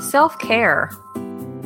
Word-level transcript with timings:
Self 0.00 0.38
care. 0.38 0.90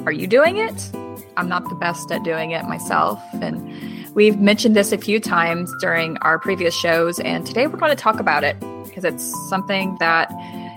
Are 0.06 0.12
you 0.12 0.26
doing 0.26 0.56
it? 0.56 0.90
I'm 1.36 1.48
not 1.48 1.68
the 1.68 1.74
best 1.76 2.10
at 2.10 2.24
doing 2.24 2.50
it 2.50 2.64
myself. 2.64 3.22
And 3.34 4.12
we've 4.14 4.38
mentioned 4.40 4.74
this 4.74 4.92
a 4.92 4.98
few 4.98 5.20
times 5.20 5.72
during 5.80 6.18
our 6.18 6.38
previous 6.38 6.74
shows. 6.74 7.20
And 7.20 7.46
today 7.46 7.68
we're 7.68 7.78
going 7.78 7.94
to 7.94 8.02
talk 8.02 8.18
about 8.18 8.42
it 8.42 8.58
because 8.84 9.04
it's 9.04 9.32
something 9.48 9.96
that, 10.00 10.30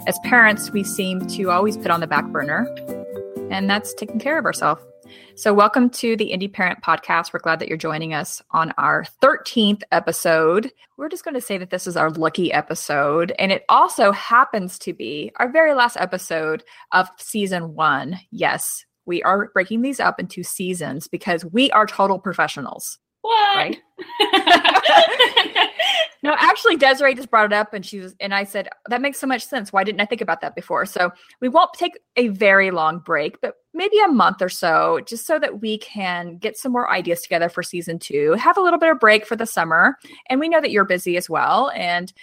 as 0.08 0.18
parents, 0.24 0.72
we 0.72 0.84
seem 0.84 1.28
to 1.28 1.50
always 1.50 1.78
put 1.78 1.90
on 1.90 2.00
the 2.00 2.08
back 2.08 2.26
burner. 2.28 2.68
And 3.50 3.70
that's 3.70 3.94
taking 3.94 4.20
care 4.20 4.38
of 4.38 4.46
ourselves. 4.46 4.87
So, 5.36 5.54
welcome 5.54 5.90
to 5.92 6.16
the 6.16 6.32
Indie 6.32 6.52
Parent 6.52 6.82
Podcast. 6.82 7.32
We're 7.32 7.40
glad 7.40 7.60
that 7.60 7.68
you're 7.68 7.78
joining 7.78 8.14
us 8.14 8.42
on 8.52 8.74
our 8.78 9.06
13th 9.22 9.84
episode. 9.92 10.72
We're 10.98 11.10
just 11.10 11.24
going 11.24 11.36
to 11.36 11.42
say 11.42 11.58
that 11.58 11.70
this 11.70 11.88
is 11.88 11.96
our 11.96 12.10
lucky 12.10 12.52
episode. 12.52 13.34
And 13.38 13.52
it 13.52 13.64
also 13.70 14.12
happens 14.12 14.80
to 14.80 14.94
be 14.94 15.32
our 15.38 15.52
very 15.52 15.74
last 15.74 15.98
episode 15.98 16.64
of 16.92 17.08
season 17.18 17.76
one. 17.76 18.20
Yes, 18.32 18.86
we 19.06 19.24
are 19.24 19.50
breaking 19.54 19.82
these 19.82 20.00
up 20.00 20.20
into 20.20 20.44
seasons 20.44 21.08
because 21.08 21.46
we 21.46 21.72
are 21.72 21.86
total 21.86 22.20
professionals. 22.20 23.00
What? 23.28 23.58
Right? 23.58 23.78
no, 26.24 26.34
actually, 26.38 26.78
Desiree 26.78 27.14
just 27.14 27.30
brought 27.30 27.46
it 27.46 27.54
up, 27.54 27.74
and 27.74 27.86
she 27.86 28.00
was, 28.00 28.16
and 28.22 28.34
I 28.34 28.46
said 28.46 28.70
that 28.88 29.02
makes 29.02 29.20
so 29.20 29.28
much 29.28 29.46
sense. 29.46 29.74
Why 29.74 29.84
didn't 29.84 30.00
I 30.00 30.06
think 30.06 30.22
about 30.22 30.40
that 30.42 30.56
before? 30.56 30.86
So 30.86 31.12
we 31.42 31.50
won't 31.50 31.74
take 31.74 32.00
a 32.16 32.30
very 32.30 32.72
long 32.72 33.00
break, 33.00 33.42
but 33.42 33.56
maybe 33.74 34.00
a 34.00 34.08
month 34.08 34.42
or 34.42 34.48
so, 34.48 35.02
just 35.06 35.28
so 35.28 35.40
that 35.40 35.60
we 35.62 35.78
can 35.80 36.38
get 36.38 36.58
some 36.58 36.72
more 36.72 36.90
ideas 36.90 37.22
together 37.22 37.50
for 37.50 37.64
season 37.64 38.00
two. 38.00 38.32
Have 38.34 38.58
a 38.58 38.62
little 38.62 38.80
bit 38.80 38.92
of 38.92 39.00
break 39.00 39.26
for 39.26 39.36
the 39.36 39.46
summer, 39.46 39.98
and 40.30 40.40
we 40.40 40.48
know 40.48 40.62
that 40.62 40.72
you're 40.72 40.86
busy 40.86 41.18
as 41.18 41.30
well, 41.30 41.70
and 41.76 42.14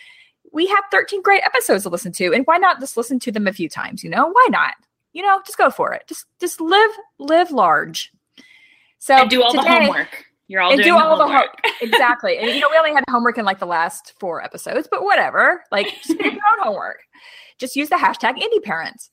we 0.53 0.67
have 0.69 0.85
13 0.91 1.21
great 1.21 1.43
episodes 1.45 1.83
to 1.83 1.91
listen 1.91 2.13
to, 2.13 2.33
and 2.33 2.47
why 2.47 2.57
not 2.57 2.81
just 2.81 2.97
listen 2.97 3.19
to 3.21 3.33
them 3.33 3.47
a 3.47 3.53
few 3.53 3.69
times? 3.69 4.03
You 4.03 4.09
know, 4.09 4.29
why 4.29 4.47
not? 4.51 4.75
You 5.13 5.23
know, 5.23 5.43
just 5.45 5.59
go 5.59 5.69
for 5.69 5.93
it. 5.93 6.05
Just 6.09 6.25
just 6.41 6.63
live 6.63 6.91
live 7.19 7.51
large. 7.51 8.11
So 9.01 9.17
and 9.17 9.29
do 9.29 9.43
all 9.43 9.53
today, 9.53 9.65
the 9.65 9.69
homework. 9.69 10.25
You're 10.49 10.61
all 10.61 10.73
and 10.73 10.83
doing 10.83 10.95
do 10.95 10.99
all 10.99 11.17
the 11.17 11.25
homework. 11.25 11.63
the 11.63 11.87
exactly. 11.87 12.39
And 12.39 12.51
you 12.51 12.61
know, 12.61 12.69
we 12.71 12.77
only 12.77 12.93
had 12.93 13.05
homework 13.09 13.39
in 13.39 13.45
like 13.45 13.59
the 13.59 13.67
last 13.67 14.13
four 14.19 14.43
episodes, 14.43 14.89
but 14.91 15.03
whatever. 15.03 15.65
Like, 15.71 15.87
just 16.03 16.19
do 16.19 16.25
your 16.25 16.33
own 16.33 16.63
homework. 16.63 17.01
Just 17.59 17.77
use 17.77 17.89
the 17.89 17.97
hashtag 17.97 18.37
indie 18.37 18.63
parents. 18.63 19.11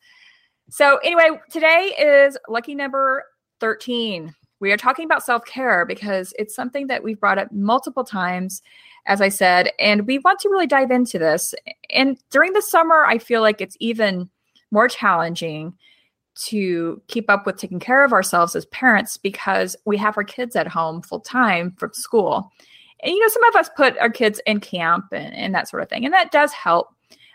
So 0.70 0.98
anyway, 0.98 1.40
today 1.50 1.94
is 1.98 2.38
lucky 2.50 2.76
number 2.76 3.23
13. 3.60 4.34
We 4.60 4.72
are 4.72 4.78
talking 4.78 5.06
about 5.06 5.23
self-care 5.23 5.86
because 5.86 6.34
it's 6.38 6.56
something 6.56 6.88
that 6.88 7.04
we've 7.04 7.20
brought 7.20 7.40
up 7.40 7.52
multiple 7.52 8.04
times, 8.04 8.62
as 9.08 9.22
I 9.22 9.30
said, 9.30 9.72
and 9.80 10.06
we 10.06 10.20
want 10.20 10.40
to 10.40 10.50
really 10.50 10.68
dive 10.68 10.92
into 10.92 11.18
this. 11.18 11.56
And 11.90 12.18
during 12.30 12.54
the 12.54 12.62
summer, 12.62 13.06
I 13.06 13.18
feel 13.18 13.42
like 13.42 13.60
it's 13.60 13.78
even 13.80 14.30
more 14.70 14.88
challenging 14.88 15.73
to 16.45 17.02
keep 17.08 17.30
up 17.30 17.45
with 17.45 17.58
taking 17.58 17.80
care 17.80 18.03
of 18.03 18.14
ourselves 18.14 18.56
as 18.56 18.66
parents 18.67 19.17
because 19.17 19.75
we 19.86 19.97
have 19.97 20.17
our 20.17 20.23
kids 20.23 20.56
at 20.56 20.67
home 20.67 21.02
full 21.02 21.20
time 21.20 21.73
from 21.78 21.94
school. 21.94 22.52
And, 23.03 23.14
you 23.14 23.20
know, 23.20 23.28
some 23.30 23.44
of 23.45 23.56
us 23.56 23.70
put 23.75 23.98
our 23.98 24.09
kids 24.09 24.39
in 24.45 24.59
camp 24.59 25.06
and, 25.11 25.33
and 25.33 25.56
that 25.56 25.67
sort 25.67 25.83
of 25.83 25.89
thing, 25.89 26.06
and 26.06 26.14
that 26.14 26.31
does 26.31 26.52
help. 26.52 26.89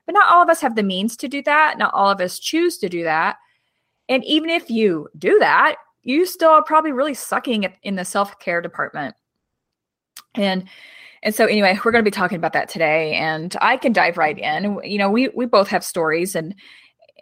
But 0.07 0.15
not 0.15 0.31
all 0.31 0.43
of 0.43 0.49
us 0.49 0.61
have 0.61 0.77
the 0.77 0.83
means 0.83 1.17
to 1.17 1.29
do 1.29 1.43
that. 1.43 1.79
Not 1.79 1.93
all 1.93 2.09
of 2.09 2.21
us 2.21 2.39
choose 2.39 2.79
to 2.79 2.89
do 2.89 3.03
that. 3.03 3.37
And 4.09 4.25
even 4.25 4.51
if 4.51 4.71
you 4.71 5.09
do 5.19 5.39
that, 5.41 5.77
you 6.03 6.25
still 6.27 6.51
are 6.51 6.63
probably 6.63 6.93
really 6.93 7.15
sucking 7.15 7.67
in 7.83 7.97
the 7.97 8.05
self 8.05 8.39
care 8.39 8.61
department. 8.61 9.17
And 10.35 10.69
and 11.23 11.35
so 11.35 11.47
anyway, 11.47 11.79
we're 11.85 11.91
going 11.91 12.05
to 12.05 12.09
be 12.09 12.15
talking 12.15 12.37
about 12.37 12.53
that 12.53 12.69
today, 12.69 13.15
and 13.15 13.57
I 13.61 13.77
can 13.77 13.93
dive 13.93 14.17
right 14.17 14.39
in. 14.39 14.79
You 14.85 14.99
know, 14.99 15.11
we 15.11 15.29
we 15.29 15.47
both 15.47 15.67
have 15.69 15.85
stories, 15.85 16.37
and 16.37 16.55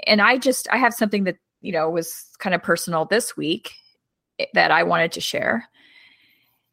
and 0.07 0.21
I 0.21 0.37
just 0.37 0.69
I 0.71 0.77
have 0.77 0.93
something 0.93 1.25
that 1.25 1.37
you 1.65 1.73
know, 1.73 1.89
was 1.89 2.27
kind 2.39 2.55
of 2.55 2.63
personal 2.63 3.07
this 3.07 3.37
week 3.37 3.73
eh, 4.39 4.45
that 4.53 4.71
I 4.71 4.83
wanted 4.83 5.11
to 5.13 5.21
share. 5.21 5.67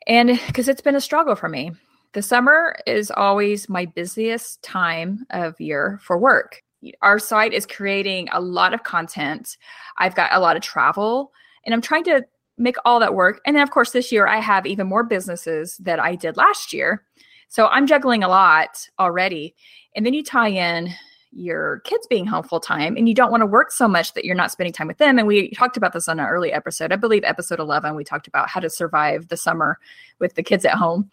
And 0.05 0.39
because 0.47 0.67
it's 0.67 0.81
been 0.81 0.95
a 0.95 1.01
struggle 1.01 1.35
for 1.35 1.47
me. 1.47 1.71
The 2.13 2.21
summer 2.21 2.75
is 2.85 3.09
always 3.09 3.69
my 3.69 3.85
busiest 3.85 4.61
time 4.63 5.25
of 5.29 5.59
year 5.61 5.97
for 6.03 6.17
work. 6.17 6.61
Our 7.01 7.19
site 7.19 7.53
is 7.53 7.65
creating 7.65 8.27
a 8.33 8.41
lot 8.41 8.73
of 8.73 8.83
content. 8.83 9.55
I've 9.97 10.15
got 10.15 10.33
a 10.33 10.39
lot 10.39 10.57
of 10.57 10.61
travel, 10.61 11.31
and 11.65 11.73
I'm 11.73 11.81
trying 11.81 12.03
to 12.05 12.25
make 12.57 12.75
all 12.83 12.99
that 12.99 13.15
work. 13.15 13.39
And 13.45 13.55
then, 13.55 13.63
of 13.63 13.71
course, 13.71 13.91
this 13.91 14.11
year 14.11 14.27
I 14.27 14.41
have 14.41 14.65
even 14.65 14.87
more 14.87 15.03
businesses 15.03 15.77
that 15.77 16.01
I 16.01 16.15
did 16.15 16.35
last 16.35 16.73
year. 16.73 17.05
So 17.47 17.67
I'm 17.67 17.87
juggling 17.87 18.23
a 18.23 18.27
lot 18.27 18.89
already. 18.99 19.55
And 19.95 20.05
then 20.05 20.13
you 20.13 20.23
tie 20.23 20.49
in 20.49 20.93
your 21.31 21.79
kids 21.79 22.05
being 22.07 22.25
home 22.25 22.43
full 22.43 22.59
time 22.59 22.97
and 22.97 23.07
you 23.07 23.15
don't 23.15 23.31
want 23.31 23.41
to 23.41 23.47
work 23.47 23.71
so 23.71 23.87
much 23.87 24.13
that 24.13 24.25
you're 24.25 24.35
not 24.35 24.51
spending 24.51 24.73
time 24.73 24.87
with 24.87 24.97
them. 24.97 25.17
And 25.17 25.27
we 25.27 25.51
talked 25.51 25.77
about 25.77 25.93
this 25.93 26.07
on 26.07 26.19
an 26.19 26.25
early 26.25 26.51
episode. 26.51 26.91
I 26.91 26.97
believe 26.97 27.23
episode 27.23 27.59
11, 27.59 27.95
we 27.95 28.03
talked 28.03 28.27
about 28.27 28.49
how 28.49 28.59
to 28.59 28.69
survive 28.69 29.29
the 29.29 29.37
summer 29.37 29.79
with 30.19 30.35
the 30.35 30.43
kids 30.43 30.65
at 30.65 30.73
home. 30.73 31.09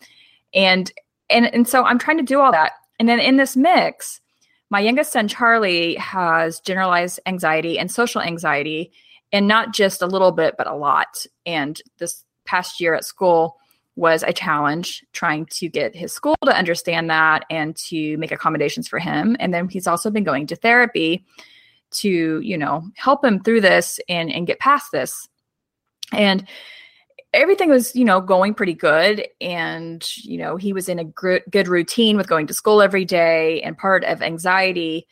And 0.53 0.91
and 1.31 1.47
and 1.55 1.69
so 1.69 1.85
I'm 1.85 1.99
trying 1.99 2.19
to 2.19 2.25
do 2.25 2.41
all 2.41 2.53
that. 2.53 2.73
And 2.99 3.09
then 3.09 3.21
in 3.21 3.37
this 3.37 3.57
mix, 3.57 4.21
my 4.71 4.81
youngest 4.81 5.13
son 5.13 5.29
Charlie 5.29 5.95
has 5.97 6.61
generalized 6.61 7.21
anxiety 7.27 7.79
and 7.79 7.91
social 7.91 8.21
anxiety 8.21 8.91
and 9.33 9.47
not 9.47 9.73
just 9.73 10.03
a 10.03 10.07
little 10.07 10.33
bit 10.33 10.57
but 10.59 10.67
a 10.67 10.75
lot. 10.75 11.27
And 11.47 11.81
this 11.99 12.25
past 12.45 12.81
year 12.81 12.95
at 12.95 13.05
school, 13.05 13.59
was 13.99 14.23
a 14.23 14.33
challenge 14.33 15.05
trying 15.13 15.45
to 15.47 15.69
get 15.69 15.95
his 15.95 16.13
school 16.13 16.37
to 16.45 16.57
understand 16.57 17.11
that 17.11 17.45
and 17.51 17.75
to 17.75 18.17
make 18.19 18.31
accommodations 18.31 18.87
for 18.87 19.01
him. 19.01 19.37
And 19.41 19.53
then 19.53 19.69
he's 19.69 19.89
also 19.89 20.09
been 20.09 20.23
going 20.23 20.47
to 20.47 20.57
therapy 20.57 21.27
to, 21.91 22.41
you 22.41 22.57
know, 22.57 22.85
help 22.95 23.25
him 23.25 23.43
through 23.43 23.61
this 23.61 23.99
and, 24.09 24.31
and 24.31 24.47
get 24.47 24.61
past 24.61 24.93
this. 24.93 25.29
And 26.13 26.47
everything 27.33 27.71
was, 27.71 27.97
you 27.97 28.05
know, 28.05 28.21
going 28.21 28.55
pretty 28.55 28.73
good. 28.73 29.27
And, 29.41 30.09
you 30.19 30.39
know, 30.39 30.57
he 30.57 30.73
was 30.73 30.89
in 30.89 31.01
a 31.01 31.05
gr- 31.05 31.39
good 31.51 31.67
routine 31.67 32.17
with 32.17 32.29
going 32.29 32.47
to 32.47 32.55
school 32.55 32.81
every 32.81 33.05
day. 33.05 33.61
And 33.63 33.77
part 33.77 34.05
of 34.05 34.23
anxiety 34.23 35.09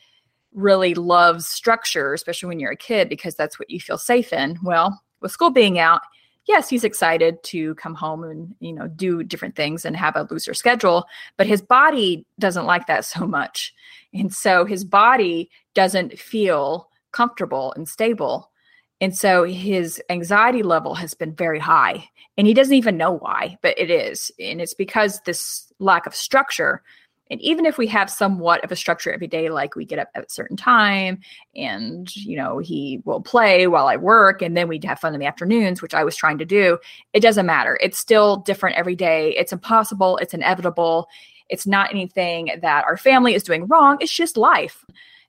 really 0.53 0.93
loves 0.93 1.45
structure, 1.45 2.13
especially 2.13 2.47
when 2.47 2.61
you're 2.61 2.71
a 2.71 2.77
kid, 2.77 3.09
because 3.09 3.35
that's 3.35 3.59
what 3.59 3.69
you 3.69 3.81
feel 3.81 3.97
safe 3.97 4.31
in. 4.31 4.57
Well, 4.63 4.97
with 5.19 5.33
school 5.33 5.49
being 5.49 5.77
out, 5.77 6.01
yes, 6.47 6.69
he's 6.69 6.83
excited 6.83 7.43
to 7.43 7.75
come 7.75 7.93
home 7.93 8.23
and, 8.23 8.55
you 8.59 8.73
know, 8.73 8.87
do 8.87 9.23
different 9.23 9.55
things 9.55 9.85
and 9.85 9.95
have 9.95 10.15
a 10.15 10.27
looser 10.31 10.53
schedule, 10.53 11.05
but 11.37 11.47
his 11.47 11.61
body 11.61 12.25
doesn't 12.39 12.65
like 12.65 12.87
that 12.87 13.05
so 13.05 13.27
much. 13.27 13.73
And 14.13 14.33
so 14.33 14.65
his 14.65 14.83
body 14.83 15.49
doesn't 15.73 16.17
feel 16.17 16.89
comfortable 17.11 17.73
and 17.75 17.87
stable. 17.87 18.51
And 18.99 19.15
so 19.15 19.43
his 19.43 20.01
anxiety 20.09 20.63
level 20.63 20.95
has 20.95 21.13
been 21.13 21.35
very 21.35 21.59
high. 21.59 22.09
And 22.37 22.47
he 22.47 22.53
doesn't 22.53 22.73
even 22.73 22.97
know 22.97 23.11
why, 23.11 23.57
but 23.61 23.77
it 23.77 23.91
is. 23.91 24.31
And 24.39 24.61
it's 24.61 24.73
because 24.73 25.21
this 25.21 25.71
lack 25.79 26.07
of 26.07 26.15
structure 26.15 26.81
and 27.29 27.41
even 27.41 27.65
if 27.65 27.77
we 27.77 27.87
have 27.87 28.09
somewhat 28.09 28.63
of 28.63 28.71
a 28.71 28.75
structure 28.75 29.11
every 29.11 29.27
day 29.27 29.49
like 29.49 29.75
we 29.75 29.85
get 29.85 29.99
up 29.99 30.09
at 30.15 30.25
a 30.25 30.29
certain 30.29 30.57
time 30.57 31.19
and 31.55 32.15
you 32.15 32.37
know 32.37 32.59
he 32.59 33.01
will 33.05 33.21
play 33.21 33.67
while 33.67 33.87
i 33.87 33.95
work 33.95 34.41
and 34.41 34.55
then 34.55 34.67
we'd 34.67 34.83
have 34.83 34.99
fun 34.99 35.13
in 35.13 35.19
the 35.19 35.25
afternoons 35.25 35.81
which 35.81 35.93
i 35.93 36.03
was 36.03 36.15
trying 36.15 36.37
to 36.37 36.45
do 36.45 36.77
it 37.13 37.21
doesn't 37.21 37.45
matter. 37.45 37.77
It's 37.81 37.97
still 37.97 38.37
different 38.37 38.77
every 38.77 38.95
day. 38.95 39.35
It's 39.35 39.51
impossible. 39.53 40.17
It's 40.17 40.33
inevitable. 40.33 41.07
It's 41.49 41.65
not 41.65 41.89
anything 41.89 42.51
that 42.61 42.85
our 42.85 42.97
family 42.97 43.33
is 43.33 43.43
doing 43.43 43.65
wrong. 43.67 43.97
It's 43.99 44.13
just 44.13 44.37
life. 44.37 44.85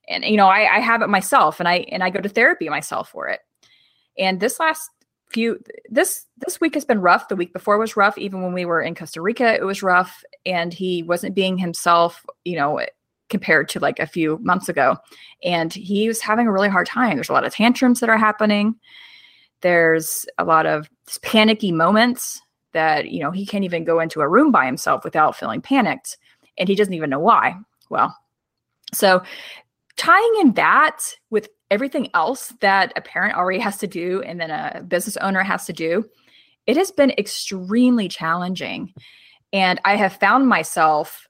And 0.07 0.23
you 0.23 0.37
know 0.37 0.47
I, 0.47 0.77
I 0.77 0.79
have 0.79 1.01
it 1.01 1.09
myself 1.09 1.59
and 1.59 1.67
i 1.67 1.85
and 1.91 2.03
i 2.03 2.09
go 2.09 2.19
to 2.19 2.29
therapy 2.29 2.69
myself 2.69 3.09
for 3.09 3.27
it. 3.27 3.41
And 4.17 4.39
this 4.39 4.59
last 4.59 4.89
few 5.29 5.59
this 5.89 6.25
this 6.37 6.59
week 6.59 6.73
has 6.73 6.85
been 6.85 7.01
rough. 7.01 7.27
The 7.27 7.35
week 7.35 7.53
before 7.53 7.77
was 7.77 7.97
rough. 7.97 8.17
Even 8.17 8.41
when 8.41 8.53
we 8.53 8.65
were 8.65 8.81
in 8.81 8.95
costa 8.95 9.21
rica 9.21 9.53
it 9.53 9.63
was 9.63 9.83
rough. 9.83 10.23
And 10.45 10.73
he 10.73 11.03
wasn't 11.03 11.35
being 11.35 11.57
himself 11.57 12.25
you 12.45 12.55
know 12.55 12.79
compared 13.29 13.69
to 13.69 13.79
like 13.79 13.99
a 13.99 14.07
few 14.07 14.39
months 14.41 14.69
ago. 14.69 14.97
And 15.43 15.71
he 15.73 16.07
was 16.07 16.19
having 16.19 16.47
a 16.47 16.51
really 16.51 16.69
hard 16.69 16.87
time. 16.87 17.15
There's 17.15 17.29
a 17.29 17.33
lot 17.33 17.45
of 17.45 17.53
tantrums 17.53 17.99
that 17.99 18.09
are 18.09 18.17
happening. 18.17 18.75
There's 19.61 20.25
a 20.37 20.45
lot 20.45 20.65
of 20.65 20.89
panicky 21.21 21.71
moments 21.71 22.41
that 22.73 23.09
you 23.09 23.19
know 23.19 23.31
he 23.31 23.45
can't 23.45 23.65
even 23.65 23.83
go 23.83 23.99
into 23.99 24.21
a 24.21 24.27
room 24.27 24.51
by 24.51 24.65
himself 24.65 25.03
without 25.03 25.35
feeling 25.35 25.61
panicked. 25.61 26.17
And 26.57 26.67
he 26.67 26.75
doesn't 26.75 26.93
even 26.93 27.09
know 27.09 27.19
why. 27.19 27.55
Well 27.89 28.15
so 28.93 29.21
tying 29.97 30.33
in 30.39 30.53
that 30.53 30.99
with 31.29 31.49
everything 31.71 32.09
else 32.13 32.53
that 32.61 32.93
a 32.95 33.01
parent 33.01 33.35
already 33.35 33.59
has 33.59 33.77
to 33.77 33.87
do 33.87 34.21
and 34.21 34.39
then 34.39 34.51
a 34.51 34.81
business 34.81 35.17
owner 35.17 35.43
has 35.43 35.65
to 35.65 35.73
do, 35.73 36.05
it 36.65 36.77
has 36.77 36.91
been 36.91 37.11
extremely 37.11 38.07
challenging. 38.07 38.93
And 39.53 39.79
I 39.85 39.95
have 39.95 40.13
found 40.13 40.47
myself 40.47 41.27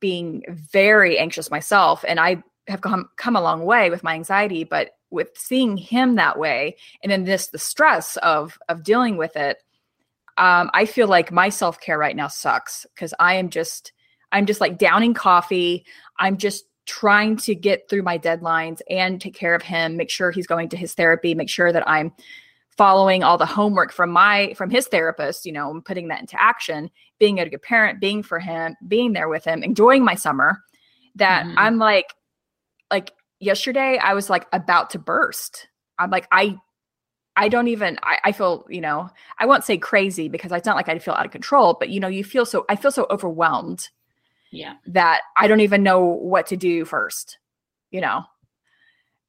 being 0.00 0.42
very 0.48 1.18
anxious 1.18 1.50
myself. 1.50 2.04
And 2.06 2.18
I 2.18 2.42
have 2.68 2.80
come 2.80 3.08
come 3.16 3.36
a 3.36 3.42
long 3.42 3.64
way 3.64 3.90
with 3.90 4.02
my 4.02 4.14
anxiety, 4.14 4.64
but 4.64 4.90
with 5.10 5.28
seeing 5.36 5.76
him 5.76 6.14
that 6.14 6.38
way, 6.38 6.76
and 7.02 7.12
then 7.12 7.24
this 7.24 7.48
the 7.48 7.58
stress 7.58 8.16
of 8.18 8.58
of 8.68 8.82
dealing 8.82 9.16
with 9.16 9.36
it, 9.36 9.58
um, 10.38 10.70
I 10.72 10.86
feel 10.86 11.08
like 11.08 11.32
my 11.32 11.48
self 11.48 11.80
care 11.80 11.98
right 11.98 12.16
now 12.16 12.28
sucks 12.28 12.86
because 12.94 13.12
I 13.18 13.34
am 13.34 13.50
just 13.50 13.92
I'm 14.32 14.46
just 14.46 14.60
like 14.60 14.78
downing 14.78 15.14
coffee. 15.14 15.84
I'm 16.18 16.38
just 16.38 16.64
trying 16.86 17.36
to 17.36 17.54
get 17.54 17.88
through 17.88 18.02
my 18.02 18.18
deadlines 18.18 18.80
and 18.90 19.20
take 19.20 19.34
care 19.34 19.54
of 19.54 19.62
him, 19.62 19.96
make 19.96 20.10
sure 20.10 20.30
he's 20.30 20.46
going 20.46 20.68
to 20.70 20.76
his 20.76 20.94
therapy, 20.94 21.34
make 21.34 21.48
sure 21.48 21.72
that 21.72 21.88
I'm 21.88 22.12
following 22.76 23.22
all 23.22 23.38
the 23.38 23.46
homework 23.46 23.92
from 23.92 24.10
my 24.10 24.54
from 24.56 24.70
his 24.70 24.86
therapist, 24.88 25.46
you 25.46 25.52
know, 25.52 25.70
and 25.70 25.84
putting 25.84 26.08
that 26.08 26.20
into 26.20 26.40
action, 26.40 26.90
being 27.18 27.38
a 27.38 27.48
good 27.48 27.62
parent, 27.62 28.00
being 28.00 28.22
for 28.22 28.38
him, 28.38 28.74
being 28.88 29.12
there 29.12 29.28
with 29.28 29.44
him, 29.44 29.62
enjoying 29.62 30.04
my 30.04 30.14
summer, 30.14 30.62
that 31.16 31.44
mm-hmm. 31.44 31.58
I'm 31.58 31.78
like 31.78 32.06
like 32.90 33.12
yesterday 33.40 33.98
I 33.98 34.14
was 34.14 34.30
like 34.30 34.46
about 34.52 34.90
to 34.90 34.98
burst. 34.98 35.68
I'm 35.98 36.10
like 36.10 36.26
I 36.32 36.56
I 37.36 37.48
don't 37.48 37.68
even 37.68 37.98
I, 38.02 38.18
I, 38.24 38.32
feel, 38.32 38.66
you 38.68 38.82
know, 38.82 39.08
I 39.38 39.46
won't 39.46 39.64
say 39.64 39.78
crazy 39.78 40.28
because 40.28 40.52
it's 40.52 40.66
not 40.66 40.76
like 40.76 40.90
I 40.90 40.98
feel 40.98 41.14
out 41.14 41.24
of 41.24 41.32
control, 41.32 41.76
but 41.78 41.88
you 41.88 41.98
know, 41.98 42.08
you 42.08 42.24
feel 42.24 42.44
so 42.44 42.64
I 42.68 42.76
feel 42.76 42.90
so 42.90 43.06
overwhelmed. 43.10 43.88
Yeah. 44.52 44.74
That 44.86 45.22
I 45.36 45.48
don't 45.48 45.60
even 45.60 45.82
know 45.82 46.04
what 46.04 46.46
to 46.48 46.56
do 46.56 46.84
first, 46.84 47.38
you 47.90 48.00
know. 48.00 48.22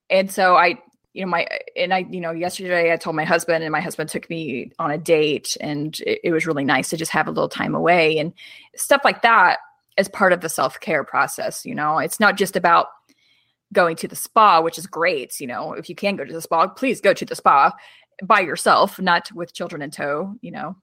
And 0.09 0.29
so 0.29 0.55
I, 0.55 0.77
you 1.13 1.23
know, 1.23 1.31
my 1.31 1.47
and 1.75 1.93
I, 1.93 2.05
you 2.09 2.19
know, 2.19 2.31
yesterday 2.31 2.91
I 2.91 2.97
told 2.97 3.15
my 3.15 3.23
husband 3.23 3.63
and 3.63 3.71
my 3.71 3.79
husband 3.79 4.09
took 4.09 4.29
me 4.29 4.71
on 4.79 4.91
a 4.91 4.97
date 4.97 5.55
and 5.61 5.97
it, 6.01 6.19
it 6.25 6.31
was 6.31 6.45
really 6.45 6.65
nice 6.65 6.89
to 6.89 6.97
just 6.97 7.11
have 7.11 7.27
a 7.27 7.31
little 7.31 7.49
time 7.49 7.73
away 7.73 8.17
and 8.17 8.33
stuff 8.75 9.01
like 9.03 9.21
that 9.21 9.59
as 9.97 10.09
part 10.09 10.33
of 10.33 10.41
the 10.41 10.49
self-care 10.49 11.03
process, 11.03 11.65
you 11.65 11.73
know. 11.73 11.99
It's 11.99 12.19
not 12.19 12.35
just 12.35 12.55
about 12.55 12.87
going 13.71 13.95
to 13.97 14.07
the 14.07 14.15
spa, 14.15 14.59
which 14.59 14.77
is 14.77 14.87
great. 14.87 15.39
You 15.39 15.47
know, 15.47 15.73
if 15.73 15.87
you 15.87 15.95
can 15.95 16.15
go 16.15 16.25
to 16.25 16.33
the 16.33 16.41
spa, 16.41 16.67
please 16.67 16.99
go 16.99 17.13
to 17.13 17.25
the 17.25 17.35
spa 17.35 17.71
by 18.23 18.41
yourself, 18.41 18.99
not 18.99 19.31
with 19.31 19.53
children 19.53 19.81
in 19.81 19.91
tow. 19.91 20.35
You 20.41 20.51
know, 20.51 20.75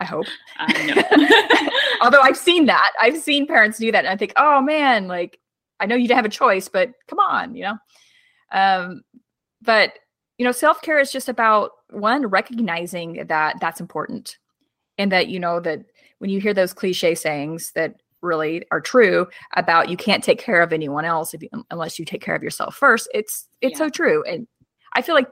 I 0.00 0.04
hope. 0.04 0.26
Although 2.00 2.22
I've 2.22 2.36
seen 2.36 2.66
that, 2.66 2.92
I've 3.00 3.18
seen 3.18 3.46
parents 3.46 3.78
do 3.78 3.92
that, 3.92 4.04
and 4.04 4.08
I 4.08 4.16
think, 4.16 4.32
oh 4.36 4.60
man, 4.62 5.06
like 5.06 5.38
I 5.78 5.86
know 5.86 5.94
you 5.94 6.12
have 6.14 6.24
a 6.24 6.30
choice, 6.30 6.68
but 6.68 6.90
come 7.06 7.18
on, 7.18 7.54
you 7.54 7.64
know. 7.64 7.78
Um, 8.52 9.02
but 9.62 9.92
you 10.38 10.44
know, 10.44 10.52
self 10.52 10.80
care 10.80 10.98
is 10.98 11.12
just 11.12 11.28
about 11.28 11.72
one 11.90 12.26
recognizing 12.26 13.26
that 13.26 13.56
that's 13.60 13.80
important, 13.80 14.38
and 14.96 15.12
that 15.12 15.28
you 15.28 15.38
know 15.38 15.60
that 15.60 15.80
when 16.18 16.30
you 16.30 16.40
hear 16.40 16.54
those 16.54 16.72
cliche 16.72 17.14
sayings 17.14 17.72
that 17.72 17.96
really 18.22 18.64
are 18.70 18.80
true 18.80 19.26
about 19.56 19.88
you 19.88 19.96
can't 19.96 20.22
take 20.22 20.38
care 20.38 20.62
of 20.62 20.72
anyone 20.72 21.04
else 21.04 21.32
if 21.32 21.42
you, 21.42 21.48
unless 21.70 21.98
you 21.98 22.04
take 22.04 22.20
care 22.20 22.34
of 22.34 22.42
yourself 22.42 22.74
first 22.74 23.08
it's 23.14 23.48
it's 23.62 23.80
yeah. 23.80 23.86
so 23.86 23.88
true 23.88 24.22
and 24.24 24.46
i 24.92 25.00
feel 25.00 25.14
like 25.14 25.30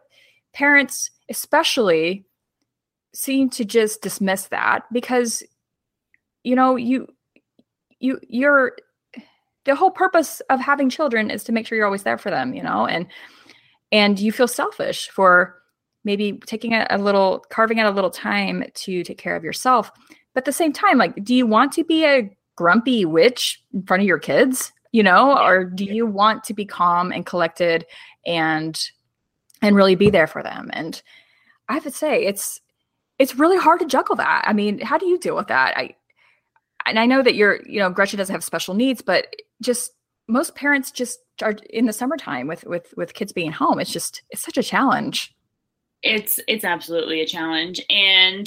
parents 0.54 1.10
especially 1.28 2.24
seem 3.14 3.48
to 3.50 3.64
just 3.64 4.02
dismiss 4.02 4.48
that 4.48 4.84
because 4.92 5.42
you 6.44 6.54
know 6.54 6.76
you 6.76 7.06
you 8.00 8.18
you're 8.28 8.76
the 9.64 9.74
whole 9.74 9.90
purpose 9.90 10.40
of 10.50 10.60
having 10.60 10.88
children 10.88 11.30
is 11.30 11.44
to 11.44 11.52
make 11.52 11.66
sure 11.66 11.76
you're 11.76 11.86
always 11.86 12.02
there 12.02 12.18
for 12.18 12.30
them 12.30 12.54
you 12.54 12.62
know 12.62 12.86
and 12.86 13.06
and 13.92 14.18
you 14.18 14.32
feel 14.32 14.48
selfish 14.48 15.08
for 15.10 15.56
maybe 16.04 16.40
taking 16.46 16.74
a, 16.74 16.86
a 16.90 16.98
little 16.98 17.44
carving 17.50 17.80
out 17.80 17.90
a 17.90 17.94
little 17.94 18.10
time 18.10 18.64
to 18.74 19.02
take 19.02 19.18
care 19.18 19.36
of 19.36 19.44
yourself. 19.44 19.90
But 20.34 20.42
at 20.42 20.44
the 20.44 20.52
same 20.52 20.72
time 20.72 20.98
like 20.98 21.24
do 21.24 21.34
you 21.34 21.46
want 21.46 21.72
to 21.72 21.84
be 21.84 22.04
a 22.04 22.30
grumpy 22.56 23.04
witch 23.04 23.62
in 23.72 23.82
front 23.82 24.02
of 24.02 24.06
your 24.06 24.18
kids 24.18 24.72
you 24.90 25.02
know 25.02 25.34
yeah. 25.34 25.46
or 25.46 25.64
do 25.64 25.84
you 25.84 26.06
want 26.06 26.44
to 26.44 26.54
be 26.54 26.64
calm 26.64 27.12
and 27.12 27.24
collected 27.24 27.86
and 28.26 28.88
and 29.60 29.74
really 29.74 29.96
be 29.96 30.10
there 30.10 30.26
for 30.26 30.42
them? 30.42 30.70
And 30.72 31.00
i 31.68 31.74
have 31.74 31.82
to 31.82 31.90
say 31.90 32.24
it's 32.24 32.60
it's 33.18 33.36
really 33.36 33.58
hard 33.58 33.80
to 33.80 33.86
juggle 33.86 34.16
that. 34.16 34.44
I 34.46 34.52
mean 34.52 34.80
how 34.80 34.98
do 34.98 35.06
you 35.06 35.18
deal 35.18 35.36
with 35.36 35.48
that? 35.48 35.76
I 35.76 35.94
and 36.86 36.98
i 36.98 37.04
know 37.04 37.22
that 37.22 37.34
you're 37.34 37.60
you 37.66 37.78
know 37.78 37.90
gretchen 37.90 38.16
doesn't 38.16 38.32
have 38.32 38.42
special 38.42 38.72
needs 38.72 39.02
but 39.02 39.26
just 39.60 39.92
most 40.28 40.54
parents 40.54 40.90
just 40.90 41.20
are 41.42 41.56
in 41.70 41.86
the 41.86 41.92
summertime 41.92 42.46
with 42.46 42.64
with 42.64 42.92
with 42.96 43.14
kids 43.14 43.32
being 43.32 43.52
home. 43.52 43.80
It's 43.80 43.92
just 43.92 44.22
it's 44.30 44.42
such 44.42 44.58
a 44.58 44.62
challenge. 44.62 45.34
It's 46.02 46.38
it's 46.46 46.64
absolutely 46.64 47.20
a 47.20 47.26
challenge. 47.26 47.80
And 47.90 48.46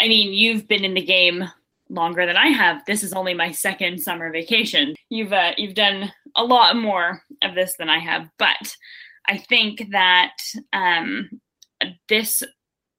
i 0.00 0.08
mean 0.08 0.32
you've 0.32 0.66
been 0.66 0.84
in 0.84 0.94
the 0.94 1.04
game 1.04 1.44
longer 1.88 2.26
than 2.26 2.36
I 2.36 2.48
have. 2.48 2.84
This 2.86 3.02
is 3.02 3.12
only 3.12 3.34
my 3.34 3.52
second 3.52 4.00
summer 4.00 4.32
vacation. 4.32 4.94
You've 5.10 5.32
uh, 5.32 5.52
you've 5.56 5.74
done 5.74 6.12
a 6.36 6.44
lot 6.44 6.76
more 6.76 7.22
of 7.42 7.54
this 7.54 7.76
than 7.78 7.88
I 7.88 7.98
have, 7.98 8.28
but 8.38 8.74
I 9.28 9.36
think 9.36 9.90
that 9.90 10.36
um, 10.72 11.30
this 12.08 12.42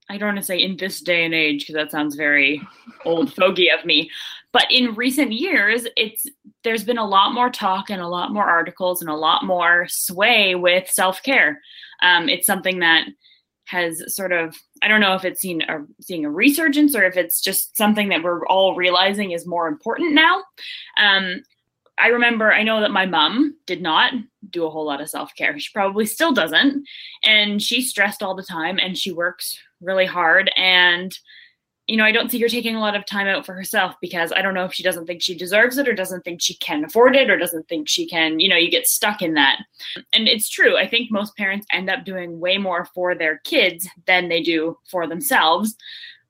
I 0.09 0.17
don't 0.17 0.27
want 0.27 0.37
to 0.37 0.43
say 0.43 0.61
in 0.61 0.77
this 0.77 0.99
day 1.01 1.23
and 1.25 1.33
age 1.33 1.61
because 1.61 1.75
that 1.75 1.91
sounds 1.91 2.15
very 2.15 2.61
old 3.05 3.33
fogey 3.33 3.69
of 3.69 3.85
me, 3.85 4.09
but 4.51 4.67
in 4.69 4.95
recent 4.95 5.31
years, 5.31 5.87
it's 5.95 6.25
there's 6.63 6.83
been 6.83 6.97
a 6.97 7.07
lot 7.07 7.33
more 7.33 7.49
talk 7.49 7.89
and 7.89 8.01
a 8.01 8.07
lot 8.07 8.31
more 8.31 8.45
articles 8.45 9.01
and 9.01 9.09
a 9.09 9.15
lot 9.15 9.43
more 9.43 9.87
sway 9.89 10.55
with 10.55 10.89
self 10.89 11.23
care. 11.23 11.61
Um, 12.01 12.29
it's 12.29 12.45
something 12.45 12.79
that 12.79 13.07
has 13.65 14.13
sort 14.13 14.31
of 14.31 14.55
I 14.81 14.87
don't 14.87 15.01
know 15.01 15.15
if 15.15 15.25
it's 15.25 15.41
seen 15.41 15.61
a 15.63 15.85
seeing 16.01 16.25
a 16.25 16.31
resurgence 16.31 16.95
or 16.95 17.03
if 17.03 17.17
it's 17.17 17.41
just 17.41 17.77
something 17.77 18.09
that 18.09 18.23
we're 18.23 18.45
all 18.47 18.75
realizing 18.75 19.31
is 19.31 19.47
more 19.47 19.67
important 19.67 20.13
now. 20.13 20.43
Um, 20.97 21.43
I 21.97 22.07
remember 22.07 22.51
I 22.51 22.63
know 22.63 22.81
that 22.81 22.91
my 22.91 23.05
mom 23.05 23.55
did 23.65 23.81
not 23.81 24.13
do 24.49 24.65
a 24.65 24.69
whole 24.69 24.85
lot 24.85 24.99
of 25.01 25.09
self-care. 25.09 25.57
She 25.59 25.71
probably 25.73 26.05
still 26.05 26.33
doesn't 26.33 26.85
and 27.23 27.61
she's 27.61 27.89
stressed 27.89 28.21
all 28.21 28.35
the 28.35 28.43
time 28.43 28.79
and 28.79 28.97
she 28.97 29.11
works 29.11 29.57
really 29.83 30.05
hard 30.05 30.51
and 30.55 31.17
you 31.87 31.97
know, 31.97 32.05
I 32.05 32.13
don't 32.13 32.31
see 32.31 32.39
her 32.39 32.47
taking 32.47 32.75
a 32.75 32.79
lot 32.79 32.95
of 32.95 33.05
time 33.05 33.27
out 33.27 33.45
for 33.45 33.53
herself 33.53 33.95
because 34.01 34.31
I 34.33 34.41
don't 34.41 34.53
know 34.53 34.63
if 34.63 34.73
she 34.73 34.83
doesn't 34.83 35.05
think 35.05 35.21
she 35.21 35.35
deserves 35.35 35.77
it 35.77 35.87
or 35.87 35.93
doesn't 35.93 36.23
think 36.23 36.41
she 36.41 36.55
can 36.55 36.85
afford 36.85 37.15
it 37.15 37.29
or 37.29 37.37
doesn't 37.37 37.67
think 37.67 37.89
she 37.89 38.07
can, 38.07 38.39
you 38.39 38.47
know, 38.47 38.55
you 38.55 38.71
get 38.71 38.87
stuck 38.87 39.21
in 39.21 39.33
that. 39.33 39.59
And 40.13 40.29
it's 40.29 40.49
true. 40.49 40.77
I 40.77 40.87
think 40.87 41.11
most 41.11 41.35
parents 41.35 41.67
end 41.71 41.89
up 41.89 42.05
doing 42.05 42.39
way 42.39 42.57
more 42.57 42.85
for 42.85 43.15
their 43.15 43.39
kids 43.39 43.87
than 44.07 44.29
they 44.29 44.41
do 44.41 44.77
for 44.89 45.07
themselves. 45.07 45.75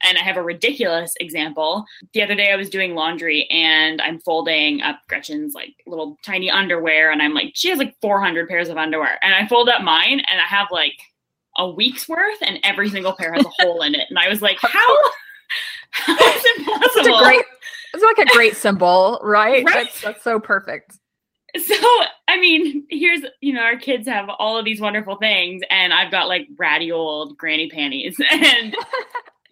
And 0.01 0.17
I 0.17 0.21
have 0.21 0.38
a 0.38 0.44
ridiculous 0.44 1.13
example. 1.19 1.85
The 2.13 2.23
other 2.23 2.35
day 2.35 2.51
I 2.51 2.57
was 2.57 2.69
doing 2.69 2.95
laundry 2.95 3.45
and 3.51 4.01
I'm 4.01 4.19
folding 4.19 4.81
up 4.81 5.00
Gretchen's 5.07 5.53
like 5.53 5.75
little 5.85 6.17
tiny 6.25 6.50
underwear 6.50 7.11
and 7.11 7.21
I'm 7.21 7.35
like, 7.35 7.51
she 7.53 7.69
has 7.69 7.77
like 7.77 7.95
400 8.01 8.50
pairs 8.50 8.69
of 8.69 8.77
underwear. 8.77 9.19
And 9.21 9.35
I 9.35 9.47
fold 9.47 9.69
up 9.69 9.83
mine 9.83 10.19
and 10.19 10.41
I 10.41 10.47
have 10.47 10.67
like 10.71 10.95
a 11.57 11.69
week's 11.69 12.07
worth 12.07 12.38
and 12.41 12.59
every 12.63 12.89
single 12.89 13.13
pair 13.13 13.33
has 13.33 13.45
a 13.45 13.50
hole 13.59 13.81
in 13.81 13.95
it. 13.95 14.07
And 14.09 14.19
I 14.19 14.29
was 14.29 14.41
like, 14.41 14.57
how? 14.59 14.97
That's 16.07 16.45
impossible. 16.57 16.91
It's 16.95 17.21
great. 17.21 17.45
It's 17.94 18.03
like 18.03 18.27
a 18.27 18.29
great 18.31 18.57
symbol, 18.57 19.19
right? 19.21 19.63
right? 19.65 19.85
That's 19.85 20.01
that's 20.01 20.23
so 20.23 20.39
perfect. 20.39 20.97
So, 21.55 21.75
I 22.27 22.39
mean, 22.39 22.85
here's, 22.89 23.21
you 23.39 23.53
know, 23.53 23.61
our 23.61 23.77
kids 23.77 24.07
have 24.07 24.27
all 24.39 24.57
of 24.57 24.65
these 24.65 24.81
wonderful 24.81 25.17
things, 25.17 25.61
and 25.69 25.94
I've 25.94 26.09
got 26.09 26.27
like 26.27 26.47
ratty 26.57 26.91
old 26.91 27.38
granny 27.38 27.69
panties. 27.69 28.17
And 28.31 28.75